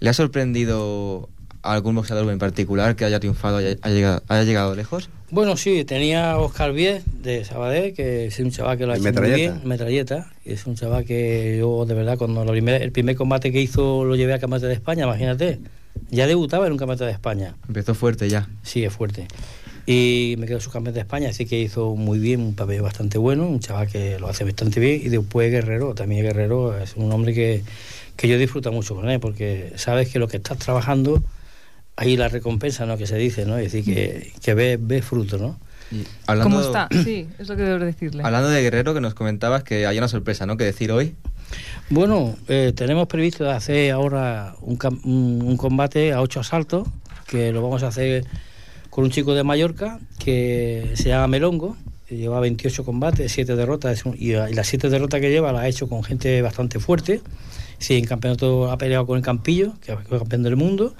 [0.00, 1.28] ¿le ha sorprendido
[1.62, 5.10] a algún boxeador en particular que haya triunfado, haya, haya llegado, haya llegado lejos?
[5.30, 8.96] Bueno, sí, tenía a Oscar Viez de Sabadell, que es un chaval que lo ha
[8.96, 9.52] ¿El hecho muy metralleta?
[9.58, 10.30] bien, metralleta.
[10.44, 13.60] y Es un chaval que yo, de verdad, cuando la primer- el primer combate que
[13.60, 15.58] hizo lo llevé a Campeonato de España, imagínate.
[16.10, 17.54] Ya debutaba en un Campeonato de España.
[17.66, 18.48] Empezó fuerte ya.
[18.62, 19.26] Sí, es fuerte.
[19.84, 23.16] Y me quedó su campeón de España, así que hizo muy bien, un papel bastante
[23.18, 25.00] bueno, un chaval que lo hace bastante bien.
[25.02, 27.62] Y después Guerrero, también Guerrero es un hombre que,
[28.16, 31.22] que yo disfruto mucho con él, porque sabes que lo que estás trabajando,
[31.98, 32.96] ahí la recompensa, ¿no?
[32.96, 33.58] Que se dice, ¿no?
[33.58, 35.58] Es decir, que, que ves ves fruto, ¿no?
[36.26, 36.88] Hablando, ¿Cómo está?
[37.04, 38.22] Sí, es lo que debo decirle.
[38.22, 40.56] Hablando de Guerrero, que nos comentabas que hay una sorpresa, ¿no?
[40.56, 41.14] Que decir hoy.
[41.88, 46.86] Bueno, eh, tenemos previsto hacer ahora un, cam- un, combate a ocho asaltos,
[47.26, 48.24] que lo vamos a hacer
[48.90, 51.76] con un chico de Mallorca que se llama Melongo,
[52.06, 55.88] que lleva 28 combates, 7 derrotas, y las 7 derrotas que lleva las ha hecho
[55.88, 57.22] con gente bastante fuerte.
[57.78, 60.94] Sí, en campeonato ha peleado con el Campillo, que es campeón del mundo,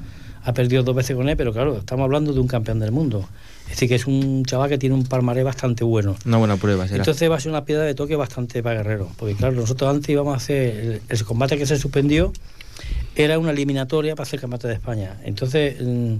[0.45, 3.28] ha perdido dos veces con él, pero claro, estamos hablando de un campeón del mundo.
[3.64, 6.16] Es decir, que es un chaval que tiene un palmarés bastante bueno.
[6.24, 6.99] Una buena prueba, será.
[6.99, 9.11] Entonces va a ser una piedra de toque bastante para Guerrero.
[9.18, 12.32] Porque claro, nosotros antes íbamos a hacer, el, el combate que se suspendió
[13.14, 15.16] era una eliminatoria para hacer el combate de España.
[15.24, 16.14] Entonces, mm,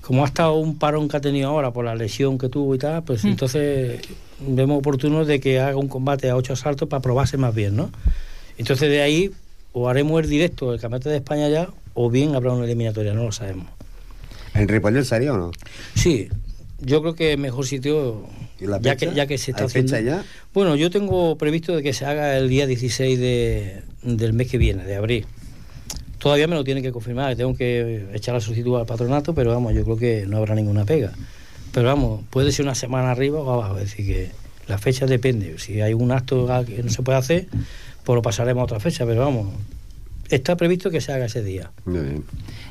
[0.00, 2.78] como ha estado un parón que ha tenido ahora por la lesión que tuvo y
[2.78, 3.28] tal, pues Mm.
[3.28, 4.00] entonces
[4.40, 7.90] vemos oportuno de que haga un combate a ocho asaltos para probarse más bien, ¿no?
[8.56, 9.30] Entonces de ahí
[9.72, 11.68] o haremos el directo del campeonato de España ya,
[12.00, 13.66] o bien habrá una eliminatoria, no lo sabemos.
[14.54, 15.50] ¿En Ripollet sería o no?
[15.96, 16.28] Sí,
[16.80, 18.24] yo creo que mejor sitio,
[18.60, 19.96] ¿Y la ya, que, ya que se está ¿Hay haciendo...
[19.96, 20.24] fecha ya?
[20.54, 24.58] Bueno, yo tengo previsto de que se haga el día 16 de, del mes que
[24.58, 25.26] viene, de abril.
[26.18, 29.74] Todavía me lo tienen que confirmar, tengo que echar la solicitud al patronato, pero vamos,
[29.74, 31.12] yo creo que no habrá ninguna pega.
[31.72, 34.30] Pero vamos, puede ser una semana arriba o abajo, es decir, que
[34.68, 35.58] la fecha depende.
[35.58, 37.48] Si hay un acto que no se puede hacer,
[38.04, 39.48] pues lo pasaremos a otra fecha, pero vamos,
[40.28, 41.70] está previsto que se haga ese día.
[41.84, 42.24] Muy bien.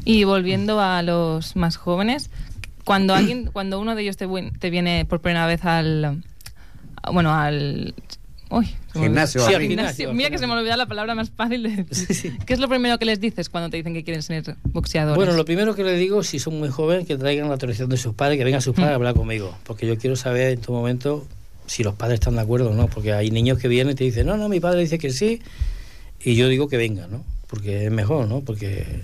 [0.06, 2.30] Y volviendo a los más jóvenes,
[2.84, 6.24] cuando alguien, cuando uno de ellos te, viene por primera vez al,
[7.12, 7.94] bueno, al
[8.50, 8.68] uy.
[8.94, 12.38] Gimnasio, Sí, Mira que se me olvidó la palabra más fácil de decir.
[12.46, 15.16] ¿Qué es lo primero que les dices cuando te dicen que quieren ser boxeadores?
[15.16, 17.98] Bueno, lo primero que les digo, si son muy jóvenes, que traigan la autorización de
[17.98, 20.78] sus padres, que vengan sus padres a hablar conmigo, porque yo quiero saber en todo
[20.78, 21.28] momento
[21.68, 24.06] si los padres están de acuerdo o no, porque hay niños que vienen y te
[24.06, 25.42] dicen, no, no, mi padre dice que sí,
[26.24, 27.24] y yo digo que venga, ¿no?
[27.48, 28.42] Porque es mejor, ¿no?
[28.42, 29.04] Porque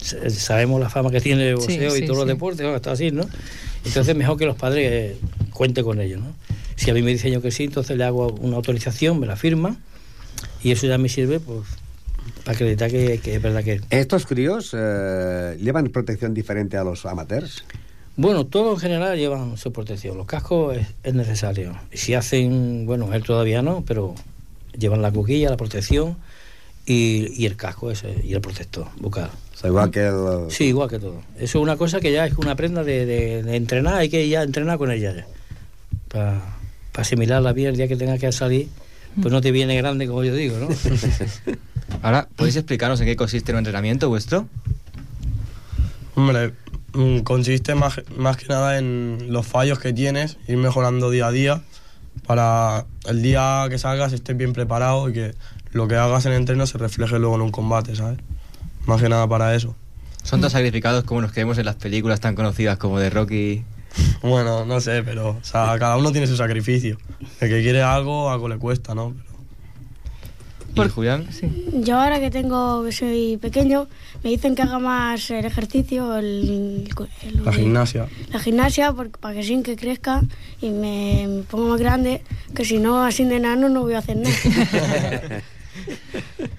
[0.00, 2.74] sa- sabemos la fama que tiene el Sí, boxeo y sí, todos los deportes, ¿no?
[2.76, 3.26] está así, ¿no?
[3.84, 5.16] Entonces mejor que los padres eh,
[5.52, 6.32] cuenten con ellos, ¿no?
[6.76, 9.36] Si a mí me dicen yo que sí, entonces le hago una autorización, me la
[9.36, 9.78] firman,
[10.62, 11.66] y eso ya me sirve, pues,
[12.44, 13.80] para acreditar que, que es verdad que...
[13.90, 17.64] ¿Estos críos eh, llevan protección diferente a los amateurs?
[18.16, 20.16] Bueno, todos en general llevan su protección.
[20.16, 21.76] Los cascos es, es necesario.
[21.92, 24.14] Si hacen, bueno, él todavía no, pero
[24.78, 26.16] llevan la cuquilla, la protección
[26.86, 29.30] y, y el casco ese, y el protector bucal.
[29.54, 30.50] O sea, igual que el...
[30.50, 31.20] Sí, igual que todo.
[31.36, 34.28] Eso es una cosa que ya es una prenda de, de- de entrenar, hay que
[34.28, 35.26] ya entrenar con ella ya.
[36.08, 36.40] Para
[36.94, 38.68] asimilarla bien el día que tenga que salir,
[39.20, 40.68] pues no te viene grande como yo digo, ¿no?
[42.02, 44.48] Ahora, ¿podéis explicarnos en qué consiste un entrenamiento vuestro?
[46.14, 46.52] Hombre,
[46.94, 51.32] mm, consiste más, más que nada en los fallos que tienes, ir mejorando día a
[51.32, 51.62] día
[52.26, 55.34] para el día que salgas estés bien preparado y que
[55.72, 58.18] lo que hagas en el entreno se refleje luego en un combate, ¿sabes?
[58.86, 59.74] Más que nada para eso.
[60.22, 63.62] ¿Son tan sacrificados como los que vemos en las películas tan conocidas como de Rocky?
[64.22, 66.96] Bueno, no sé, pero o sea, cada uno tiene su sacrificio.
[67.40, 69.14] El que quiere algo, algo le cuesta, ¿no?
[70.76, 71.26] ¿Y Julián?
[71.82, 73.88] Yo ahora que tengo que soy pequeño,
[74.22, 76.88] me dicen que haga más el ejercicio, el,
[77.24, 78.06] el- La gimnasia.
[78.32, 80.22] la gimnasia, porque, para que sí que crezca
[80.62, 82.22] y me, me ponga más grande,
[82.54, 84.30] que si no, así de enano no voy a hacer nada.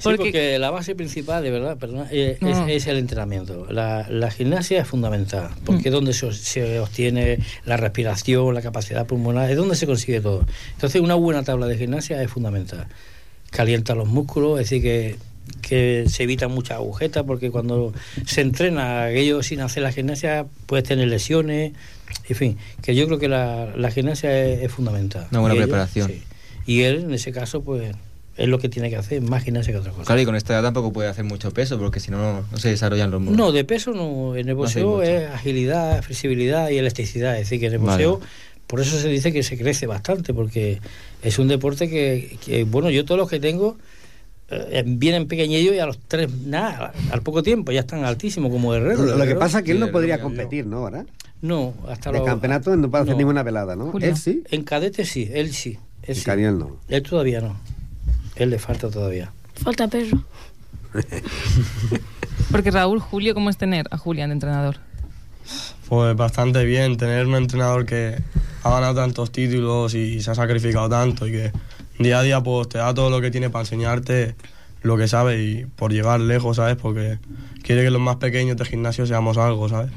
[0.01, 0.57] Sí, porque...
[0.59, 2.67] la base principal, de verdad, perdona, eh, es, No.
[2.67, 3.67] es el entrenamiento.
[3.69, 9.05] La, la gimnasia es fundamental, porque es donde se, se obtiene la respiración, la capacidad
[9.05, 10.45] pulmonar, es donde se consigue todo.
[10.73, 12.87] Entonces, una buena tabla de gimnasia es fundamental.
[13.51, 15.15] calienta los músculos, es decir, que,
[15.61, 17.93] que se evitan muchas agujetas, porque cuando
[18.25, 21.73] se entrena aquello sin hacer la gimnasia, puedes tener lesiones,
[22.27, 25.27] en fin, que yo creo que la, la gimnasia es, es fundamental.
[25.31, 26.07] Una buena Y preparación.
[26.09, 26.23] sí.
[26.65, 27.93] Y él, en ese caso, pues
[28.37, 30.05] es lo que tiene que hacer, más gimnasia que otra cosa.
[30.05, 32.69] Claro, y con esta edad tampoco puede hacer mucho peso, porque si no, no, se
[32.69, 33.45] desarrollan los músculos.
[33.47, 34.35] No, de peso no.
[34.35, 37.33] En el boxeo es agilidad, flexibilidad y elasticidad.
[37.35, 38.05] Es decir, que en el Vale.
[38.05, 38.27] boxeo,
[38.67, 40.79] por eso se dice que se crece bastante, porque
[41.21, 43.77] es un deporte que, que, bueno, yo todos los que tengo
[44.49, 48.71] eh, vienen pequeñillos y a los tres, nada, al poco tiempo ya están altísimos como
[48.71, 49.05] guerreros.
[49.05, 50.77] Lo, lo que pasa es que él no podría competir, ¿no?
[50.77, 51.05] Ahora.
[51.41, 53.17] No, hasta los- campeonato no puede hacer no.
[53.17, 53.91] ninguna velada, ¿no?
[53.91, 54.07] Julio.
[54.07, 54.43] Él sí.
[54.51, 55.77] En cadete sí, él sí.
[56.03, 56.29] Él Y sí.
[56.53, 56.77] No.
[56.87, 57.59] Él todavía no.
[58.41, 59.31] Él le falta todavía.
[59.53, 60.23] Falta perro.
[62.51, 64.77] Porque Raúl, Julio, ¿cómo es tener a Julián de entrenador?
[65.87, 68.17] Pues bastante bien, tener un entrenador que
[68.63, 71.51] ha ganado tantos títulos y se ha sacrificado tanto y que
[71.99, 74.35] día a día pues te da todo lo que tiene para enseñarte
[74.81, 76.77] lo que sabe y por llegar lejos, ¿sabes?
[76.77, 77.19] Porque
[77.61, 79.91] quiere que los más pequeños de gimnasio seamos algo, ¿sabes?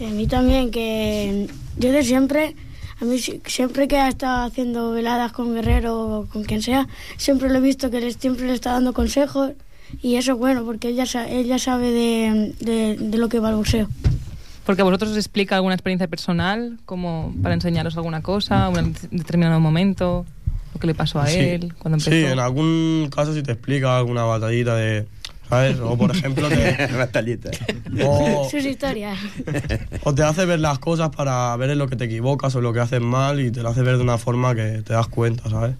[0.00, 2.56] Y a mí también, que yo de siempre,
[3.00, 6.86] a mí si- siempre que ha estado haciendo veladas con Guerrero o con quien sea,
[7.16, 9.52] siempre lo he visto que les, siempre le está dando consejos
[10.02, 11.06] y eso es bueno, porque él ya
[11.58, 13.88] sabe de, de- de lo que va el boxeo.
[14.64, 19.60] Porque a vosotros os explica alguna experiencia personal, como para enseñaros alguna cosa, un determinado
[19.60, 20.26] momento,
[20.74, 21.38] lo que le pasó a Sí.
[21.38, 22.10] él cuando empezó.
[22.10, 25.06] Sí, en algún caso si te explica alguna batallita de,
[25.48, 25.78] ¿sabes?
[25.80, 26.76] O por ejemplo te...
[28.04, 29.18] O, Sus historias.
[30.02, 32.72] o te hace ver las cosas para ver en lo que te equivocas o lo
[32.72, 35.48] que haces mal y te lo hace ver de una forma que te das cuenta,
[35.48, 35.76] ¿sabes?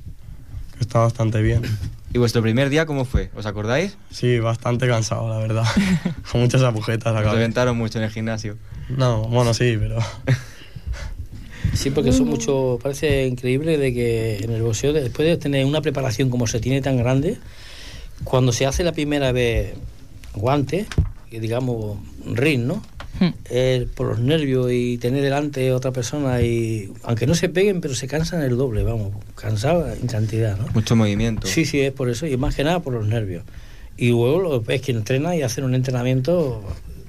[0.77, 1.63] Que está bastante bien.
[2.13, 3.31] ¿Y vuestro primer día cómo fue?
[3.37, 3.99] ¿Os acordáis?
[4.11, 5.65] Sí, bastante cansado, la verdad.
[6.33, 8.57] Con muchas agujetas Os reventaron mucho en el gimnasio.
[8.89, 9.99] No, bueno, sí, pero...
[11.75, 15.83] Sí, porque eso mucho, parece increíble de que en el boxeo, después de tener una
[15.83, 17.37] preparación como se tiene tan grande,
[18.25, 19.75] cuando se hace la primera vez
[20.35, 20.87] guante,
[21.31, 22.83] y digamos ring, ¿no?
[23.49, 27.95] Eh, por los nervios y tener delante otra persona y aunque no se peguen pero
[27.95, 30.67] se cansan el doble vamos cansado en cantidad ¿no?
[30.75, 31.47] Mucho movimiento.
[31.47, 33.43] sí sí es por eso y más que nada por los nervios
[33.97, 36.63] y luego ves que entrena y hacen un entrenamiento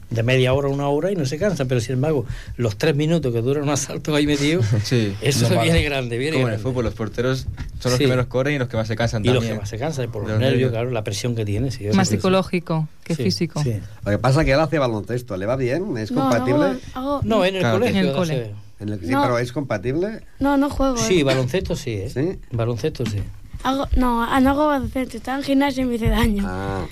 [0.10, 3.34] de media hora una hora y no se cansa pero sin embargo los tres minutos
[3.34, 5.14] que dura un asalto ahí metido Sí.
[5.22, 6.64] eso No viene grande viene Como en el grande.
[6.72, 7.48] fútbol, los porteros
[7.80, 8.06] son los Sí.
[8.06, 9.56] que menos corren y los que más se cansan y los también.
[9.56, 10.72] que más se cansan por los, Los nervios, nervios.
[10.72, 13.62] claro la presión que tiene sí, Más psicológico que Sí, físico.
[13.62, 13.80] sí.
[14.06, 15.36] Lo que pasa es que él hace baloncesto.
[15.38, 15.98] ¿Le va bien?
[15.98, 16.66] ¿Es No, compatible?
[16.66, 18.34] hago- hago- no en el Claro, colegio en el cole.
[18.34, 19.22] hacer- En el- sí, No.
[19.24, 20.22] pero ¿es compatible?
[20.40, 20.98] No, no juego.
[20.98, 21.24] sí eh.
[21.24, 22.10] baloncesto sí ¿eh?
[22.14, 22.40] Sí.
[22.52, 23.18] baloncesto sí
[23.64, 26.44] Hago, no, ah, no hago baloncesto, está en gimnasio y me hace daño.
[26.46, 26.86] Ah.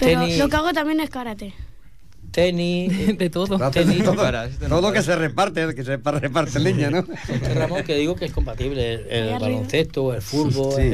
[0.00, 0.38] Pero Tenis.
[0.38, 1.54] lo que hago también es karate.
[2.48, 3.70] tenis De todo.
[3.70, 7.04] tenis todo, para, todo lo que se reparte, que se reparte leña, ¿no?
[7.28, 10.82] Este Ramón que digo que es compatible el, el baloncesto, el fútbol, Sí.
[10.82, 10.92] el,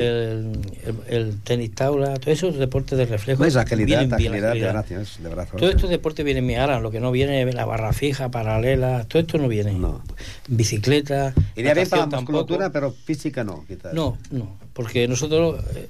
[0.84, 3.42] el- el tenis taula, todos esos deportes de reflejo.
[3.42, 4.72] No es agilidad, vienen bien, agilidad de agilidad.
[4.88, 5.60] brazos, de brazos.
[5.60, 6.60] Todos estos deportes vienen bien.
[6.60, 9.72] Ahora, lo que no viene es la barra fija, paralela, todo esto no viene.
[9.72, 10.02] No.
[10.48, 11.34] Bicicleta.
[11.56, 13.92] Iría bien para la musculatura, pero física no, quizás.
[13.94, 15.88] No, no, porque nosotros eh,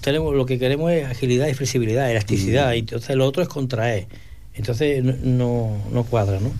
[0.00, 2.74] tenemos lo que queremos es agilidad y flexibilidad, elasticidad, Mm.
[2.74, 4.06] y entonces lo otro es contraer.
[4.54, 6.50] Entonces no, no, cuadra, ¿no?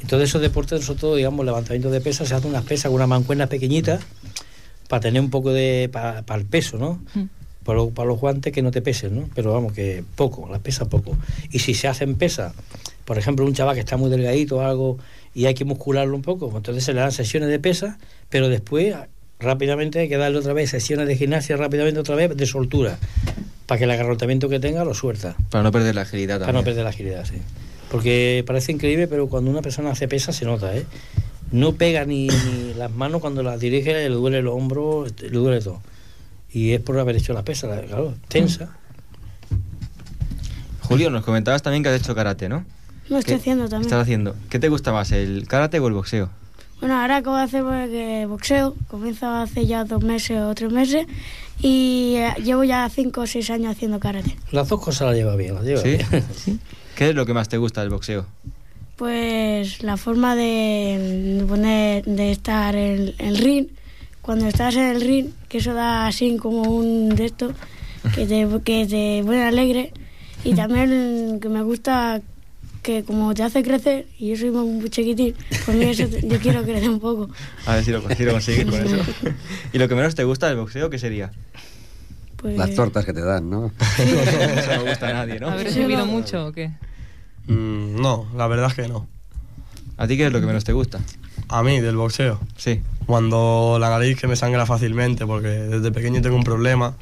[0.00, 3.46] Entonces esos deportes nosotros, digamos, levantamiento de pesas, se hace unas pesas con una mancuerna
[3.48, 4.00] pequeñita
[4.88, 7.00] para tener un poco de, para el peso, ¿no?
[7.14, 7.24] Mm.
[7.64, 9.28] Para, lo- para los guantes que no te pesen, ¿no?
[9.34, 11.16] Pero vamos, que poco, las pesas poco.
[11.50, 12.52] Y si se hacen pesas,
[13.04, 14.98] por ejemplo, un chaval que está muy delgadito o algo
[15.34, 17.96] y hay que muscularlo un poco, pues entonces se le dan sesiones de pesas,
[18.30, 18.94] pero después
[19.40, 22.98] rápidamente hay que darle otra vez sesiones de gimnasia rápidamente otra vez de soltura
[23.66, 26.60] para que el agarrotamiento que tenga lo suelta Para no perder la agilidad para también.
[26.62, 27.36] no perder la agilidad sí
[27.90, 30.84] porque parece increíble pero cuando una persona hace pesa se nota ¿eh?
[31.52, 35.60] no pega ni, ni las manos cuando las dirige le duele los hombros le duele
[35.60, 35.80] todo
[36.52, 38.70] y es por haber hecho la pesa la- claro tensa
[40.82, 42.64] Julio, nos comentabas también que has hecho karate, ¿no?
[43.08, 43.86] Lo estoy ¿Qué haciendo también.
[43.86, 44.36] estás haciendo?
[44.50, 46.28] ¿Qué te gusta más, el karate o el boxeo?
[46.84, 51.06] Bueno, ahora acabo de hacer porque boxeo, comienzo hace ya dos meses o tres meses
[51.58, 54.36] y eh, llevo ya cinco o seis años haciendo karate.
[54.52, 55.96] las dos cosas las lleva bien las lleva ¿Sí?
[55.96, 56.60] bien.
[56.94, 58.26] ¿Qué es lo que más te gusta del boxeo?
[58.96, 63.68] Pues la forma de, de poner, de estar en el ring,
[64.20, 67.54] cuando estás en el ring, que eso da así como un de esto,
[68.14, 69.90] que te, que te pone alegre
[70.44, 72.20] y también que me gusta
[72.84, 76.62] que como te hace crecer, y yo soy muy chiquitín, pues mí eso, yo quiero
[76.62, 77.30] crecer un poco.
[77.64, 78.96] A ver si lo, si lo consigues con eso.
[79.72, 81.32] ¿Y lo que menos te gusta del boxeo qué sería?
[82.36, 83.72] Pues, Las tortas que te dan, ¿no?
[83.98, 85.48] Eso no gusta a nadie, ¿no?
[85.48, 86.06] ¿Haber subido no.
[86.06, 86.72] mucho o qué?
[87.46, 89.08] Mm, no, la verdad es que no.
[89.96, 91.00] ¿A ti qué es lo que menos te gusta?
[91.48, 92.38] A mí, del boxeo.
[92.58, 92.82] Sí.
[93.06, 96.94] Cuando la nariz que me sangra fácilmente, porque desde pequeño tengo un problema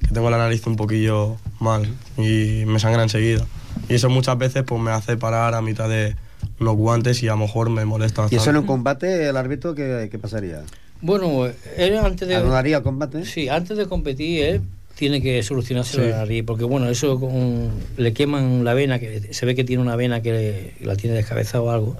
[0.00, 1.88] que tengo la nariz un poquillo mal
[2.18, 3.46] y me sangra enseguida.
[3.90, 6.14] Y eso muchas veces pues me hace parar a mitad de
[6.60, 9.74] unos guantes y a lo mejor me molesta ¿Y eso en un combate, el árbitro,
[9.74, 10.62] qué, qué pasaría?
[11.02, 12.36] Bueno, él antes de...
[12.36, 13.24] ¿Anularía el combate?
[13.24, 14.60] Sí, antes de competir él
[14.94, 16.10] tiene que solucionarse Sí.
[16.10, 19.82] la nariz, porque bueno, eso con- le queman la vena, que se ve que tiene
[19.82, 20.32] una vena que
[20.78, 21.96] le- la tiene descabezada o algo.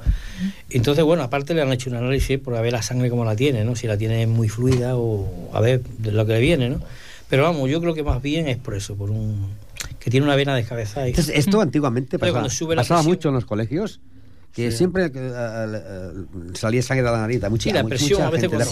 [0.68, 3.64] Entonces, bueno, aparte le han hecho un análisis por ver la sangre como la tiene,
[3.64, 3.74] ¿no?
[3.74, 6.80] Si la tiene muy fluida o a ver de lo que le viene, ¿no?
[7.30, 9.49] Pero vamos, yo creo que más bien es por eso, por un
[10.01, 11.07] que tiene una vena descabezada.
[11.07, 14.01] y- Entonces, esto antiguamente Pero pasaba, cuando sube la pasaba presión- mucho en los colegios,
[14.53, 14.79] que Sí.
[14.79, 16.13] siempre eh,
[16.55, 17.41] salía sangre de la nariz.
[17.49, 18.65] Mucha, Sí, la mucha presión a veces cuando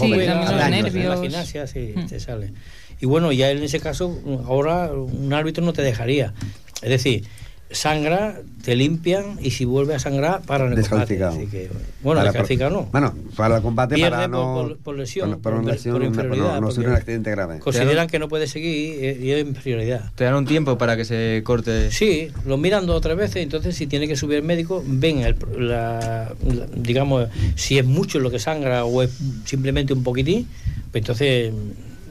[1.07, 2.51] la, gimnasia, sí, te sale.
[2.99, 6.33] Y bueno, ya en ese caso, ahora un árbitro no te dejaría.
[6.81, 7.25] Es decir,
[7.71, 11.13] sangra, te limpian y si vuelve a sangrar, paran el combate.
[11.15, 11.37] Descalificado.
[11.37, 11.69] Así que,
[12.01, 12.87] bueno, Para- descalificado no.
[12.91, 14.53] Bueno, para el combate, Pierde para por- no...
[14.55, 17.59] por- por lesión, por, por lesión, por inferioridad, no, no un accidente grave.
[17.59, 20.11] Consideran que no puede seguir y, y es inferioridad.
[20.15, 21.91] Te dan un tiempo para que se corte.
[21.91, 25.19] Sí, lo miran dos o tres veces, entonces si tiene que subir el médico, ven,
[25.19, 29.11] el, la, la- digamos, si es mucho lo que sangra o es
[29.45, 30.47] simplemente un poquitín,
[30.91, 31.53] pues entonces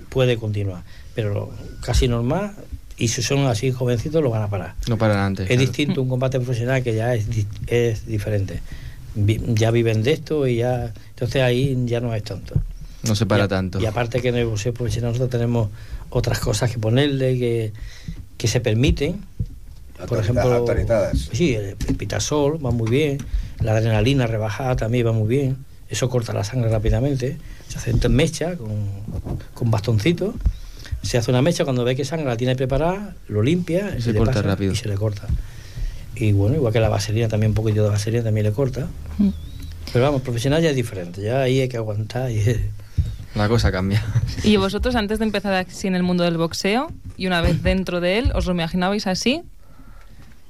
[0.09, 0.82] puede continuar.
[1.16, 1.50] Pero
[1.84, 2.52] casi normal,
[2.99, 4.74] y si son así jovencitos, lo van a parar.
[4.88, 5.44] No paran antes.
[5.44, 5.61] Es claro.
[5.61, 8.61] distinto un combate profesional que ya es, di- es diferente.
[9.14, 10.92] Vi- Ya viven de esto y ya.
[11.11, 12.55] Entonces ahí ya no es tanto.
[13.05, 13.80] No se para Y tanto.
[13.80, 15.70] Y aparte que en el boxeo profesional nosotros tenemos
[16.11, 17.72] otras cosas que ponerle que,
[18.36, 19.22] que se permiten.
[20.09, 21.28] Por ejemplo, autorizadas.
[21.32, 23.18] sí, el, el pitasol va muy bien,
[23.61, 25.57] la adrenalina rebajada también va muy bien,
[25.88, 27.36] eso corta la sangre rápidamente,
[27.66, 28.68] se hace en mecha con,
[29.55, 30.34] con bastoncito,
[31.03, 34.12] se hace una mecha cuando ve que sangre la tiene preparada, lo limpia Y se
[34.12, 34.72] le corta pasa rápido.
[34.72, 35.26] y se le corta.
[36.16, 38.88] Y bueno, igual que la vaselina, también un poquito de vaselina también le corta.
[39.18, 39.28] Mm.
[39.92, 42.42] Pero vamos, profesional ya es diferente, ya ahí hay que aguantar y
[43.34, 44.05] La cosa cambia.
[44.42, 48.01] ¿Y vosotros antes de empezar así en el mundo del boxeo y una vez dentro
[48.01, 49.42] de él, os lo imaginabais así?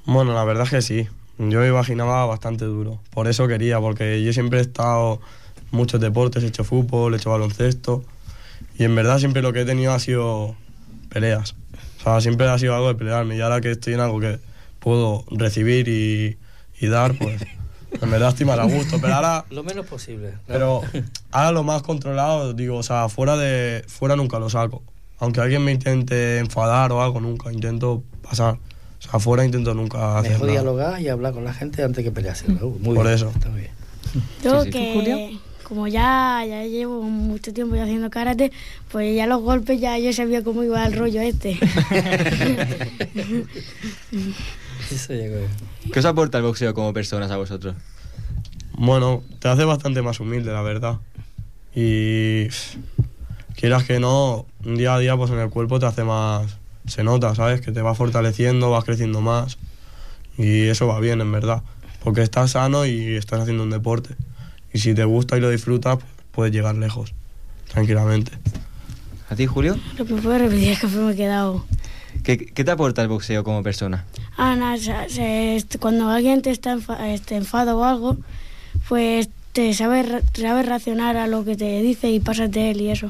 [0.05, 1.07] Bueno, la verdad es que sí.
[1.37, 2.99] Yo me imaginaba bastante duro.
[3.11, 5.21] Por eso quería, porque yo siempre he estado
[5.71, 8.03] en muchos deportes, he hecho fútbol, he hecho baloncesto.
[8.77, 10.55] Y en verdad siempre lo que he tenido ha sido
[11.09, 11.55] peleas.
[11.99, 13.35] O sea, siempre ha sido algo de pelearme.
[13.35, 14.39] Y ahora que estoy en algo que
[14.79, 16.37] puedo recibir y,
[16.79, 17.41] y dar, pues
[18.01, 18.99] en verdad estoy a gusto.
[19.01, 20.31] Pero ahora, lo menos posible.
[20.31, 20.39] ¿no?
[20.47, 20.81] pero
[21.31, 24.81] ahora lo más controlado, digo, o sea, fuera, de, fuera nunca lo saco.
[25.19, 27.51] Aunque alguien me intente enfadar o algo, nunca.
[27.51, 28.53] Intento pasar.
[28.53, 30.59] O sea, afuera intento nunca hacer Mejor nada.
[30.61, 32.47] dialogar y hablar con la gente antes que pelearse.
[32.47, 33.29] Muy Por bien, eso.
[33.35, 33.71] Está muy bien.
[34.43, 34.71] Yo Sí, sí.
[34.71, 35.39] que, Julio?
[35.69, 38.51] Como ya, ya llevo mucho tiempo ya haciendo karate,
[38.91, 41.59] pues ya los golpes ya yo sabía cómo iba el rollo este.
[45.93, 47.75] ¿Qué os aporta el boxeo como personas a vosotros?
[48.73, 50.97] Bueno, te hace bastante más humilde, la verdad.
[51.75, 52.77] Y pff,
[53.55, 56.57] quieras que no, un día a día pues en el cuerpo te hace más,
[56.87, 57.61] se nota, ¿sabes?
[57.61, 59.59] Que te va fortaleciendo, vas creciendo más.
[60.35, 61.61] Y eso va bien, en verdad.
[62.03, 64.15] Porque estás sano y estás haciendo un deporte.
[64.73, 67.13] Y si te gusta y lo disfrutas, pues, puedes llegar lejos,
[67.71, 68.31] tranquilamente.
[69.29, 69.77] ¿A ti, Julio?
[69.97, 71.65] Lo que puedo repetir es que me he quedado.
[72.23, 74.05] ¿Qué, qué te aporta el boxeo como persona?
[74.37, 78.17] Ah, nada, se- se- este, cuando alguien te está enfa- este, enfado o algo,
[78.87, 82.81] pues te sabe, re- sabe reaccionar a lo que te dice y pasas de él
[82.81, 83.09] y eso.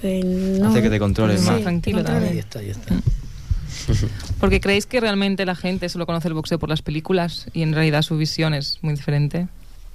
[0.00, 1.62] Pues no- Hace que te controles Sí, más.
[1.62, 2.32] Tranquilo también.
[2.32, 2.94] Ahí está, ahí está.
[4.38, 7.72] Porque creéis que realmente la gente solo conoce el boxeo por las películas y en
[7.72, 9.48] realidad su visión es muy diferente.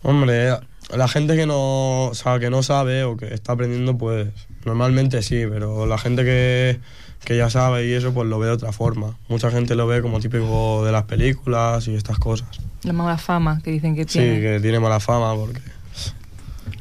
[0.08, 0.58] Hombre,
[0.96, 4.30] la gente que no, o sea, que no sabe o que está aprendiendo, pues
[4.64, 6.80] normalmente sí, pero la gente que,
[7.26, 9.18] que ya sabe y eso, pues lo ve de otra forma.
[9.28, 12.48] Mucha gente lo ve como típico de las películas y estas cosas.
[12.84, 14.40] La mala fama que dicen que Sí, tiene.
[14.40, 15.60] que tiene mala fama porque...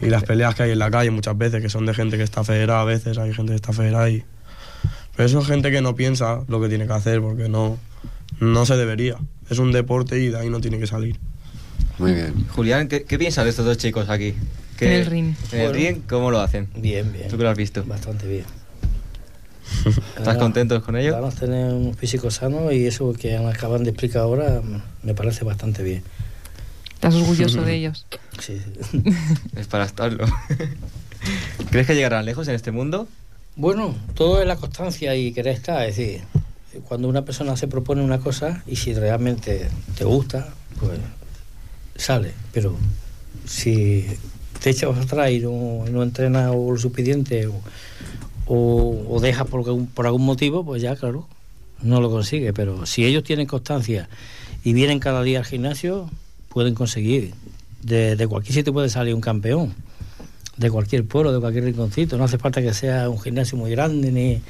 [0.00, 2.22] Y las peleas que hay en la calle muchas veces, que son de gente que
[2.22, 4.22] está federada, a veces hay gente que está federada y...
[5.16, 7.76] Pero eso es gente que no piensa lo que tiene que hacer porque no,
[8.38, 9.16] no se debería.
[9.50, 11.18] Es un deporte y de ahí no tiene que salir.
[11.98, 12.46] Muy bien.
[12.48, 14.34] Julián, ¿qué, qué piensas de estos dos chicos aquí?
[14.76, 15.34] ¿Qué- En el ring.
[15.52, 16.68] En el ring, ¿cómo lo hacen?
[16.76, 17.28] Bien, bien.
[17.28, 17.84] ¿Tú que lo has visto?
[17.84, 18.44] Bastante bien.
[20.16, 21.12] ¿Estás contento con ellos?
[21.14, 24.62] Vamos a tener un físico sano y eso que acaban de explicar ahora
[25.02, 26.02] me parece bastante bien.
[26.94, 28.06] Estás orgulloso de ellos.
[28.40, 29.02] Sí, sí.
[29.56, 30.26] Es para estarlo.
[31.70, 33.08] ¿Crees que llegarán lejos en este mundo?
[33.56, 35.82] Bueno, todo es la constancia y querer estar.
[35.88, 36.20] Es decir,
[36.86, 40.98] cuando una persona se propone una cosa y si realmente te gusta, pues
[41.98, 42.32] sale.
[42.52, 42.76] Pero
[43.46, 44.06] si
[44.62, 47.60] te echas atrás y no, no entrenas o lo suficiente o,
[48.46, 51.28] o, o dejas por algún, por algún motivo, pues ya, claro,
[51.82, 52.52] no lo consigue.
[52.52, 54.08] Pero si ellos tienen constancia
[54.64, 56.10] y vienen cada día al gimnasio,
[56.48, 57.34] pueden conseguir.
[57.82, 59.74] De, de cualquier sitio puede salir un campeón
[60.56, 62.16] de cualquier pueblo, de cualquier rinconcito.
[62.16, 64.40] No hace falta que sea un gimnasio muy grande ni,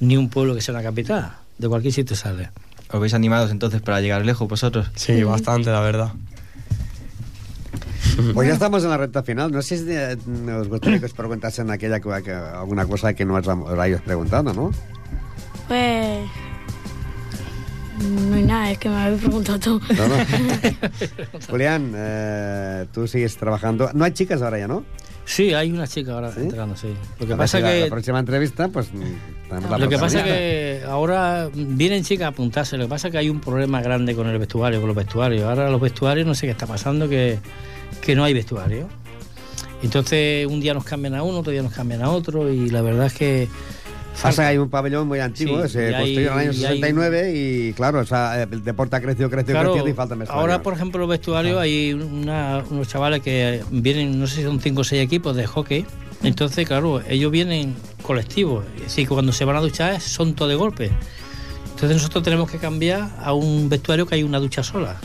[0.00, 1.32] ni un pueblo que sea una capital.
[1.58, 2.50] De cualquier sitio sale.
[2.90, 4.90] ¿Os veis animados entonces para llegar lejos vosotros?
[4.96, 6.12] Sí, bastante, la verdad.
[8.34, 9.50] Pues ya estamos en la recta final.
[9.52, 10.16] No sé si eh,
[10.58, 14.02] os gustaría que os preguntasen aquella, co- que- alguna cosa que no os, os hayáis
[14.02, 14.70] preguntado, ¿no?
[15.68, 16.28] Pues.
[18.28, 19.80] No hay nada, es que me habéis preguntado todo.
[19.94, 20.14] No, no.
[21.50, 23.90] Julián, eh, tú sigues trabajando.
[23.94, 24.84] No hay chicas ahora ya, ¿no?
[25.30, 26.88] Sí, hay una chica ahora entrando, sí.
[27.20, 27.80] Lo que A pasa la- que...
[27.82, 28.92] La próxima entrevista, pues...
[28.92, 32.76] mm, la Lo que pasa es que ahora vienen chicas a apuntarse.
[32.76, 35.44] Lo que pasa es que hay un problema grande con el vestuario, con los vestuarios.
[35.44, 37.38] Ahora los vestuarios no sé qué está pasando, que,
[38.02, 38.88] que no hay vestuario.
[39.84, 42.82] Entonces un día nos cambian a uno, otro día nos cambian a otro y la
[42.82, 43.48] verdad es que...
[44.22, 46.64] Pasa que hay un pabellón muy antiguo, Sí, se hay- construyó en el año y
[46.64, 50.14] hay- 69 y claro, o sea, el deporte ha crecido, crecido, Claro, crecido y falta
[50.14, 50.40] vestuario.
[50.40, 54.60] ahora, por ejemplo, los vestuarios hay una- unos chavales que vienen, no sé si son
[54.60, 55.86] cinco o seis equipos de hockey.
[56.22, 58.64] Entonces, claro, ellos vienen colectivos.
[58.76, 60.90] Es decir, que cuando se van a duchar son todo de golpe.
[61.70, 64.96] Entonces nosotros tenemos que cambiar a un vestuario que hay una ducha sola.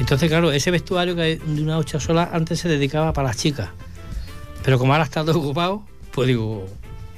[0.00, 3.36] Entonces, claro, ese vestuario que hay de una ducha sola antes se dedicaba para las
[3.36, 3.68] chicas.
[4.64, 6.66] Pero como ahora está todo ocupado, pues digo,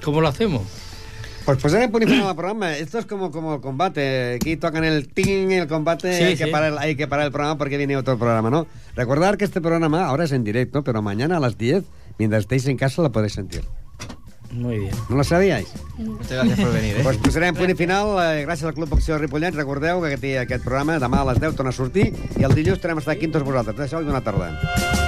[0.05, 0.63] ¿cómo lo hacemos?
[1.47, 2.77] Pues pues en el final al programa.
[2.77, 4.35] Esto es como, como el combate.
[4.35, 6.13] Aquí tocan el ting, el combate.
[6.19, 6.51] Sí, hay, que sí.
[6.51, 8.67] parar, el- hay que parar el programa porque viene otro programa, ¿no?
[8.97, 11.85] Recordar que este programa ahora es en directo, pero mañana a las 10,
[12.19, 13.63] mientras estéis en casa, lo podéis sentir.
[14.51, 14.91] Muy bien.
[15.09, 15.69] No lo sabíais?
[15.99, 17.01] Muchas gracias por venir, eh?
[17.03, 18.15] Pues posarem punt i final.
[18.25, 19.55] Eh, gràcies al Club Acció Ripollet.
[19.55, 22.79] Recordeu que aquest, aquest programa demà a les 10 torna a sortir i el dilluns
[22.79, 23.93] estarem estar aquí amb tots vosaltres.
[23.93, 25.06] Adéu i bona tarda.